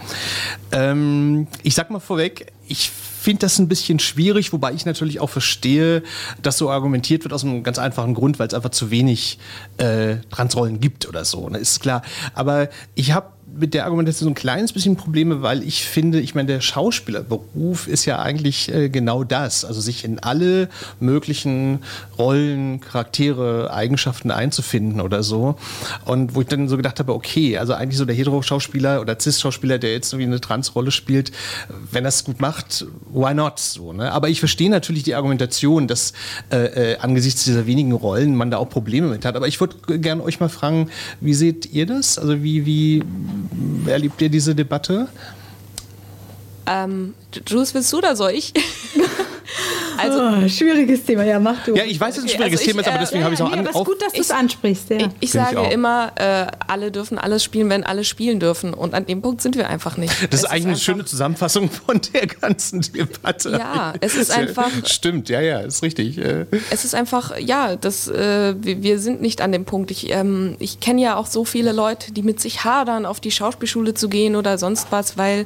[0.71, 5.29] Ähm, ich sag mal vorweg, ich finde das ein bisschen schwierig, wobei ich natürlich auch
[5.29, 6.03] verstehe,
[6.41, 9.39] dass so argumentiert wird aus einem ganz einfachen Grund, weil es einfach zu wenig
[9.77, 11.49] äh, Transrollen gibt oder so.
[11.49, 11.57] Ne?
[11.57, 12.01] Ist klar.
[12.33, 13.27] Aber ich habe
[13.59, 18.05] mit der Argumentation ein kleines bisschen Probleme, weil ich finde, ich meine, der Schauspielerberuf ist
[18.05, 21.79] ja eigentlich äh, genau das, also sich in alle möglichen
[22.17, 25.55] Rollen, Charaktere, Eigenschaften einzufinden oder so.
[26.05, 29.77] Und wo ich dann so gedacht habe, okay, also eigentlich so der Hetero-Schauspieler oder Cis-Schauspieler,
[29.79, 31.31] der jetzt irgendwie eine Trans-Rolle spielt,
[31.91, 33.59] wenn das gut macht, why not?
[33.59, 34.11] So, ne?
[34.11, 36.13] Aber ich verstehe natürlich die Argumentation, dass
[36.51, 39.35] äh, äh, angesichts dieser wenigen Rollen man da auch Probleme mit hat.
[39.35, 40.89] Aber ich würde gerne euch mal fragen,
[41.21, 42.17] wie seht ihr das?
[42.17, 43.03] Also wie, wie
[43.85, 45.07] erlebt ihr diese Debatte?
[46.65, 47.15] Ähm,
[47.47, 48.53] Jules, willst du oder soll ich?
[50.01, 51.75] Also, oh, schwieriges Thema, ja, mach du.
[51.75, 53.33] Ja, ich weiß, dass es ein schwieriges also ich, Thema ist, aber deswegen äh, habe
[53.33, 53.65] ich es auch nee, an.
[53.65, 54.89] Es ist gut, dass du es ansprichst.
[54.89, 54.97] Ja.
[54.97, 58.73] Ich, ich sage ich immer, äh, alle dürfen alles spielen, wenn alle spielen dürfen.
[58.73, 60.13] Und an dem Punkt sind wir einfach nicht.
[60.23, 63.51] Das es ist eigentlich eine schöne Zusammenfassung von der ganzen Debatte.
[63.51, 64.69] Ja, es ist einfach.
[64.85, 66.19] Stimmt, ja, ja, ist richtig.
[66.69, 69.91] Es ist einfach, ja, das, äh, wir, wir, sind nicht an dem Punkt.
[69.91, 73.31] Ich, ähm, ich kenne ja auch so viele Leute, die mit sich hadern, auf die
[73.31, 75.45] Schauspielschule zu gehen oder sonst was, weil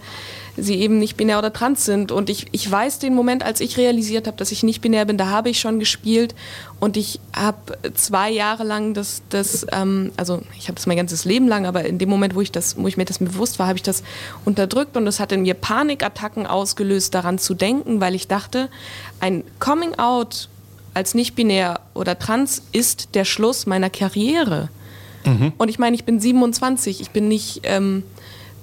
[0.56, 2.12] sie eben nicht binär oder trans sind.
[2.12, 5.18] Und ich, ich weiß den Moment, als ich realisiert habe, dass ich nicht binär bin,
[5.18, 6.36] da habe ich schon gespielt
[6.80, 11.26] und ich habe zwei Jahre lang das, das ähm, also ich habe das mein ganzes
[11.26, 13.68] Leben lang, aber in dem Moment, wo ich, das, wo ich mir das bewusst war,
[13.68, 14.04] habe ich das
[14.46, 18.70] unterdrückt und das hat in mir Panikattacken ausgelöst, daran zu denken, weil ich dachte,
[19.20, 20.50] ein Coming Out
[20.94, 24.70] als nicht binär oder trans ist der Schluss meiner Karriere.
[25.26, 25.54] Mhm.
[25.58, 27.62] Und ich meine, ich bin 27, ich bin nicht...
[27.64, 28.04] Ähm,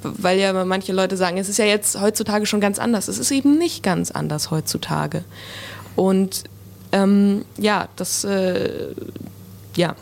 [0.03, 3.09] weil ja manche Leute sagen, es ist ja jetzt heutzutage schon ganz anders.
[3.09, 5.25] Es ist eben nicht ganz anders heutzutage.
[5.97, 6.45] Und
[6.93, 8.95] ähm, ja, das, äh,
[9.77, 9.95] ja.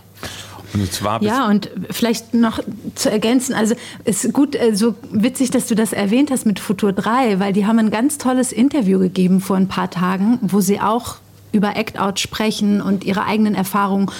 [0.74, 2.60] Und zwar ja, und vielleicht noch
[2.94, 3.74] zu ergänzen, also
[4.04, 7.52] es ist gut, äh, so witzig, dass du das erwähnt hast mit Futur 3, weil
[7.52, 11.16] die haben ein ganz tolles Interview gegeben vor ein paar Tagen, wo sie auch
[11.52, 14.10] über Act-Out sprechen und ihre eigenen Erfahrungen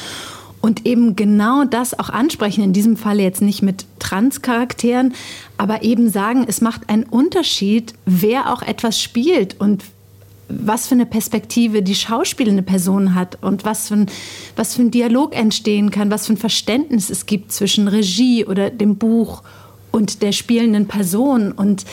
[0.60, 5.14] und eben genau das auch ansprechen, in diesem Fall jetzt nicht mit Trans-Charakteren,
[5.56, 9.84] aber eben sagen, es macht einen Unterschied, wer auch etwas spielt und
[10.48, 14.06] was für eine Perspektive die schauspielende Person hat und was für, ein,
[14.56, 18.70] was für ein Dialog entstehen kann, was für ein Verständnis es gibt zwischen Regie oder
[18.70, 19.42] dem Buch
[19.92, 21.52] und der spielenden Person.
[21.52, 21.84] Und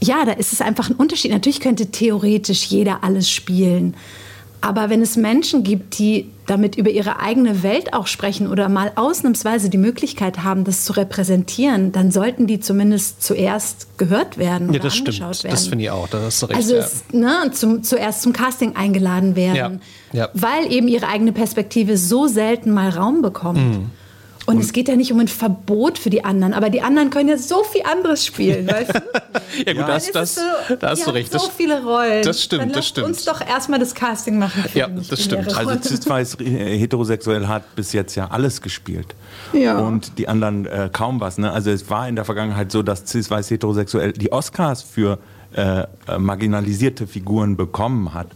[0.00, 1.30] ja, da ist es einfach ein Unterschied.
[1.30, 3.94] Natürlich könnte theoretisch jeder alles spielen.
[4.60, 8.92] Aber wenn es Menschen gibt, die damit über ihre eigene Welt auch sprechen oder mal
[8.94, 14.72] ausnahmsweise die Möglichkeit haben, das zu repräsentieren, dann sollten die zumindest zuerst gehört werden.
[14.72, 15.18] Ja, das stimmt.
[15.20, 15.36] Werden.
[15.42, 16.08] Das finde ich auch.
[16.08, 16.56] Da hast du recht.
[16.56, 16.80] Also ja.
[16.80, 19.80] es, ne, zum, zuerst zum Casting eingeladen werden,
[20.12, 20.28] Ja, ja.
[20.34, 23.58] weil eben ihre eigene Perspektive so selten mal Raum bekommt.
[23.58, 23.90] Mhm.
[24.46, 27.28] Und, es geht ja nicht um ein Verbot für die anderen, aber die anderen können
[27.28, 29.02] ja so viel anderes spielen, weißt du?
[29.66, 31.32] ja, gut, Dann das, ist das, so, da hast du recht.
[31.32, 32.22] So Das, viele Rollen.
[32.24, 33.08] das stimmt, Dann das stimmt.
[33.08, 34.64] uns doch erstmal das Casting machen.
[34.74, 35.48] Ja, das stimmt.
[35.48, 35.82] Also Rolle.
[35.82, 39.14] Cis-Weiß heterosexuell hat bis jetzt ja alles gespielt.
[39.52, 39.78] Ja.
[39.78, 41.38] Und die anderen äh, kaum was.
[41.38, 41.50] Ne?
[41.50, 45.18] Also es war in der Vergangenheit so, dass Cis-Weiß heterosexuell die Oscars für
[45.56, 45.86] äh,
[46.18, 48.28] marginalisierte Figuren bekommen hat.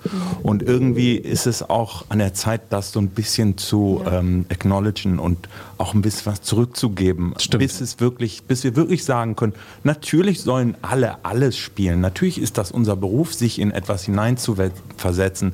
[0.42, 5.18] Und irgendwie ist es auch an der Zeit, das so ein bisschen zu ähm, acknowledgen
[5.18, 7.60] und auch ein bisschen was zurückzugeben, Stimmt.
[7.60, 9.52] bis es wirklich, bis wir wirklich sagen können,
[9.84, 12.00] natürlich sollen alle alles spielen.
[12.00, 15.52] Natürlich ist das unser Beruf, sich in etwas hineinzuversetzen,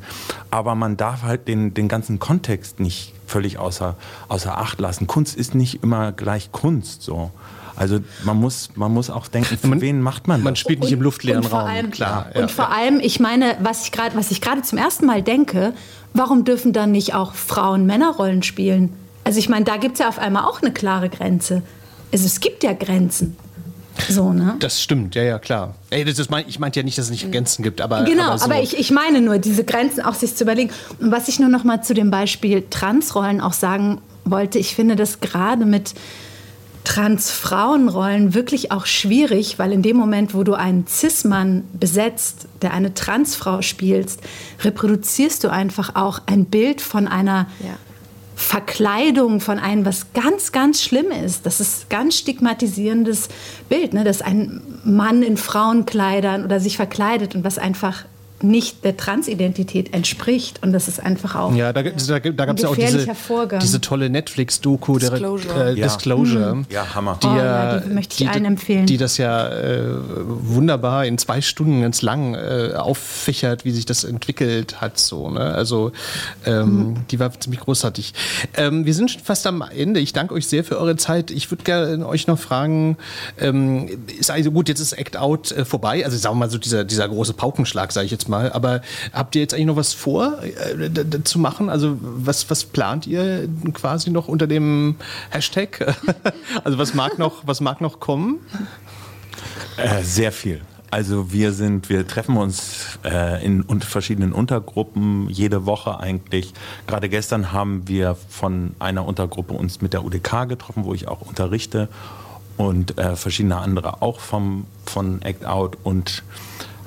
[0.51, 3.97] aber man darf halt den, den ganzen Kontext nicht völlig außer,
[4.29, 5.07] außer Acht lassen.
[5.07, 7.33] Kunst ist nicht immer gleich Kunst so.
[7.77, 10.45] Also man muss, man muss auch denken, für Man- wen macht man das?
[10.45, 12.27] man spielt nicht im luftleeren und Raum, allem, klar.
[12.35, 15.23] Und ja, vor allem, ich meine, was ich gerade, was ich gerade zum ersten Mal
[15.23, 15.73] denke,
[16.15, 18.93] warum dürfen dann nicht auch Frauen Männerrollen spielen?
[19.25, 21.63] Also ich meine, da gibt es ja auf einmal auch eine klare Grenze.
[22.13, 23.37] Also es gibt ja Grenzen.
[24.09, 24.57] So, ne?
[24.61, 25.75] Das stimmt, ja, ja, klar.
[25.91, 28.05] Ey, das ist mein, ich meinte ja nicht, dass es nicht Grenzen gibt, aber.
[28.05, 30.71] Genau, aber, aber, so, ich, ich meine nur, diese Grenzen auch sich zu überlegen.
[31.01, 34.97] Und was ich nur noch mal zu dem Beispiel Transrollen auch sagen wollte, ich finde
[34.97, 35.95] das gerade mit
[36.87, 42.95] Transfrauenrollen wirklich auch schwierig, weil in dem Moment, wo du einen Cis-Mann besetzt, der eine
[42.95, 44.21] Transfrau spielst,
[44.63, 47.75] reproduzierst du einfach auch ein Bild von einer Ja.
[48.37, 51.47] Verkleidung von einem, was ganz, ganz schlimm ist.
[51.47, 53.31] Das ist ein ganz stigmatisierendes
[53.69, 54.05] Bild, ne?
[54.05, 58.05] dass ein Mann in Frauenkleidern oder sich verkleidet und was einfach
[58.43, 60.63] nicht der Transidentität entspricht.
[60.63, 61.55] Und das ist einfach auch.
[61.55, 63.07] Ja, da, da, da gab es ja auch diese,
[63.61, 65.71] diese tolle Netflix-Doku, der Disclosure.
[65.71, 65.87] Äh, Ja.
[65.87, 66.65] Disclosure.
[66.71, 67.19] Ja, Hammer.
[67.23, 68.87] Die, Oh, ja, die möchte ich allen empfehlen.
[68.87, 69.83] Die das ja äh,
[70.25, 74.99] wunderbar in zwei Stunden ganz lang äh, auffächert, wie sich das entwickelt hat.
[74.99, 75.41] So, ne?
[75.41, 75.93] Also
[76.45, 76.97] ähm, Mhm.
[77.11, 78.13] die war ziemlich großartig.
[78.57, 80.01] Ähm, wir sind schon fast am Ende.
[80.01, 81.31] Ich danke euch sehr für eure Zeit.
[81.31, 82.97] Ich würde gerne euch noch fragen,
[83.41, 86.05] ähm, ist also gut, jetzt ist Act Out äh, vorbei.
[86.05, 88.53] Also sagen wir mal so dieser, dieser große Paukenschlag, sage ich jetzt mal.
[88.53, 91.69] Aber habt ihr jetzt eigentlich noch was vor äh, zu machen?
[91.69, 94.97] Also was, was plant ihr quasi noch unter dem
[95.31, 95.97] Hashtag?
[96.65, 98.39] also was mag noch, was mag noch kommen?
[99.77, 100.63] Äh, sehr viel.
[100.91, 106.55] Also wir sind, wir treffen uns äh, in verschiedenen Untergruppen jede Woche eigentlich.
[106.87, 111.23] Gerade gestern haben wir von einer Untergruppe uns mit der UDK getroffen, wo ich auch
[111.23, 111.89] unterrichte
[112.57, 116.23] und äh, verschiedene andere auch vom, von Act Out und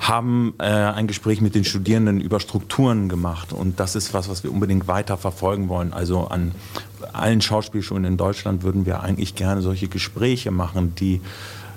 [0.00, 4.42] haben äh, ein Gespräch mit den Studierenden über Strukturen gemacht und das ist was, was
[4.42, 5.92] wir unbedingt weiter verfolgen wollen.
[5.92, 6.52] Also an
[7.12, 11.20] allen Schauspielschulen in Deutschland würden wir eigentlich gerne solche Gespräche machen, die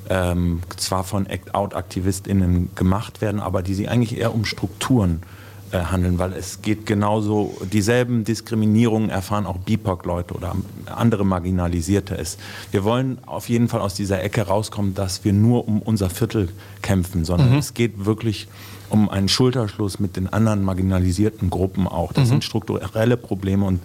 [0.10, 5.34] ähm, zwar von Act-Out-AktivistInnen gemacht werden, aber die sie eigentlich eher um Strukturen äh,
[5.80, 10.56] handeln, weil es geht genauso, dieselben Diskriminierungen erfahren auch BIPOC-Leute oder
[10.86, 12.38] andere Marginalisierte es.
[12.72, 16.50] Wir wollen auf jeden Fall aus dieser Ecke rauskommen, dass wir nur um unser Viertel
[16.82, 18.48] kämpfen, sondern es geht wirklich
[18.90, 22.14] um einen Schulterschluss mit den anderen marginalisierten Gruppen auch.
[22.14, 23.80] Das sind strukturelle Probleme und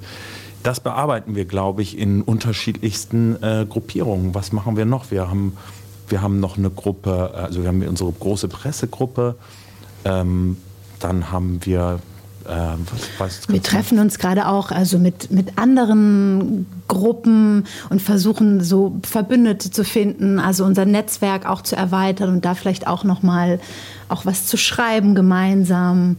[0.63, 4.35] das bearbeiten wir, glaube ich, in unterschiedlichsten äh, Gruppierungen.
[4.35, 5.11] Was machen wir noch?
[5.11, 5.57] Wir haben,
[6.09, 9.37] wir haben noch eine Gruppe, also wir haben unsere große Pressegruppe.
[10.05, 10.57] Ähm,
[11.01, 12.01] dann haben wir,
[12.45, 18.63] äh, was, was Wir treffen uns gerade auch also mit, mit anderen Gruppen und versuchen
[18.63, 23.23] so Verbündete zu finden, also unser Netzwerk auch zu erweitern und da vielleicht auch noch
[23.23, 23.61] mal
[24.09, 26.17] auch was zu schreiben gemeinsam.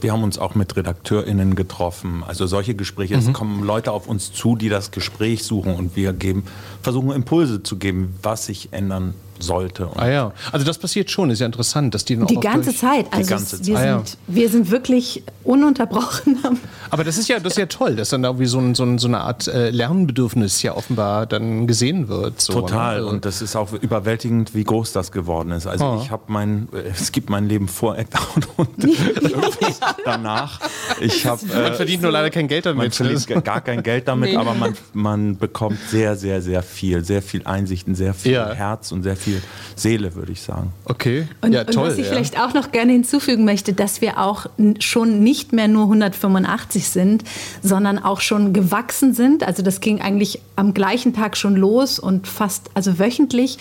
[0.00, 2.24] Wir haben uns auch mit RedakteurInnen getroffen.
[2.26, 3.14] Also solche Gespräche.
[3.14, 3.20] Mhm.
[3.20, 6.44] Es kommen Leute auf uns zu, die das Gespräch suchen und wir geben,
[6.82, 9.86] versuchen Impulse zu geben, was sich ändern sollte.
[9.86, 12.40] Und Ah ja, also das passiert schon, ist ja interessant, dass die dann Die auch
[12.42, 13.06] ganze durch- Zeit.
[13.12, 13.82] Also ganze es- wir, Zeit.
[13.84, 13.96] Ah, ja.
[13.98, 16.58] sind, wir sind wirklich ununterbrochen am
[16.90, 18.84] Aber das ist ja, das ist ja toll, dass dann da irgendwie so, ein, so,
[18.84, 22.40] ein, so eine Art äh, Lernbedürfnis ja offenbar dann gesehen wird.
[22.40, 22.78] So, Total.
[22.78, 22.96] Ne?
[23.00, 25.66] Also- Und das ist auch überwältigend, wie groß das geworden ist.
[25.66, 26.00] Also Oh.
[26.02, 29.74] ich habe mein, äh, es gibt mein Leben vor Act Out und irgendwie
[30.04, 30.60] danach.
[31.00, 32.78] Ich habe man verdient nur leider kein Geld damit.
[32.78, 33.42] Man verliert ne?
[33.42, 34.36] gar kein Geld damit, Nee.
[34.36, 37.04] aber man, man bekommt sehr, sehr, sehr viel.
[37.04, 38.52] Sehr viel Einsichten, sehr viel Ja.
[38.52, 39.42] Herz und sehr viel viel
[39.76, 40.72] Seele, würde ich sagen.
[40.84, 41.88] Okay, Und, ja und toll.
[41.88, 42.12] was ich ja.
[42.12, 44.46] vielleicht auch noch gerne hinzufügen möchte, dass wir auch
[44.78, 47.24] schon nicht mehr nur 185 sind,
[47.62, 49.42] sondern auch schon gewachsen sind.
[49.46, 53.58] Also das ging eigentlich am gleichen Tag schon los und fast also wöchentlich.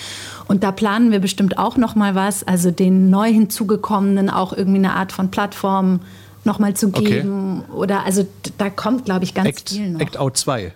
[0.48, 4.80] Und da planen wir bestimmt auch noch mal was, also den neu hinzugekommenen auch irgendwie
[4.80, 6.02] eine Art von Plattform
[6.46, 7.04] noch mal zu Okay.
[7.22, 8.26] geben oder also
[8.58, 10.00] da kommt glaube ich ganz Act, viel noch.
[10.00, 10.62] Act Out 2.
[10.64, 10.72] ja,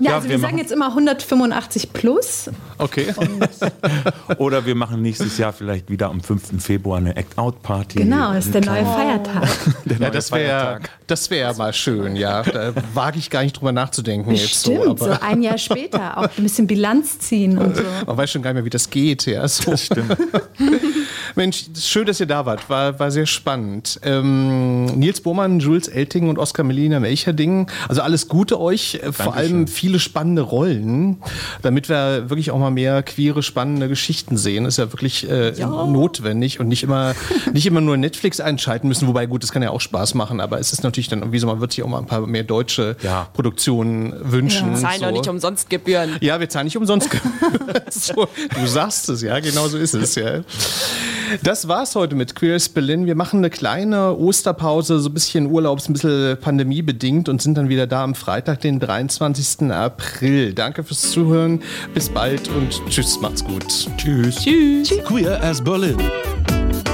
[0.00, 2.50] Ja, also wir, wir sagen jetzt immer 185 plus.
[2.78, 3.06] Okay.
[4.38, 6.62] Oder wir machen nächstes Jahr vielleicht wieder am 5.
[6.62, 7.98] Februar eine Act-Out-Party.
[7.98, 9.48] Genau, das ist der neue Feiertag.
[9.84, 12.42] Der Ja, neue das wäre das wär mal schön, ja.
[12.42, 14.74] Da wage ich gar nicht drüber nachzudenken jetzt so.
[14.82, 17.82] Stimmt, so ein Jahr später auch ein bisschen Bilanz ziehen und so.
[18.06, 19.26] man weiß schon gar nicht mehr, wie das geht.
[19.26, 19.70] Ja, so.
[19.70, 20.16] Das stimmt.
[21.36, 22.70] Mensch, schön, dass ihr da wart.
[22.70, 23.98] War, war sehr spannend.
[24.02, 27.68] Ähm, Nils Bohmann, Jules Elting und Oskar Melina Melcherding.
[27.88, 29.00] Also alles Gute euch.
[29.02, 31.16] Äh, Vor allem viele spannende Rollen,
[31.62, 34.64] damit wir wirklich auch mal mehr queere, spannende Geschichten sehen.
[34.64, 37.14] Ist ja wirklich äh, notwendig und nicht immer,
[37.52, 39.08] nicht immer nur Netflix einschalten müssen.
[39.08, 41.46] Wobei, gut, das kann ja auch Spaß machen, aber es ist natürlich dann irgendwie so,
[41.46, 43.28] man wird sich auch mal ein paar mehr deutsche Ja.
[43.32, 44.76] Produktionen wünschen.
[44.76, 45.06] Zahlen so.
[45.06, 46.16] doch nicht umsonst Gebühren.
[46.20, 47.08] Ja, wir zahlen nicht umsonst.
[47.90, 48.28] so,
[48.60, 50.42] du sagst es, ja, genau so ist es, ja.
[51.42, 53.06] Das war's heute mit Queer as Berlin.
[53.06, 57.68] Wir machen eine kleine Osterpause, so ein bisschen Urlaubs, ein bisschen pandemiebedingt und sind dann
[57.68, 59.70] wieder da am Freitag, den 23.
[59.70, 60.54] April.
[60.54, 61.62] Danke fürs Zuhören.
[61.92, 63.88] Bis bald und tschüss, macht's gut.
[63.96, 64.44] Tschüss.
[65.06, 65.98] Queer as Berlin.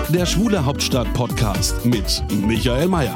[0.09, 3.15] Der Schwule Hauptstadt Podcast mit Michael Mayer.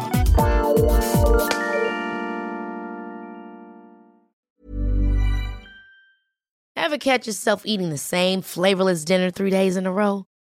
[6.77, 10.27] Ever catch yourself eating the same flavorless dinner three days in a row?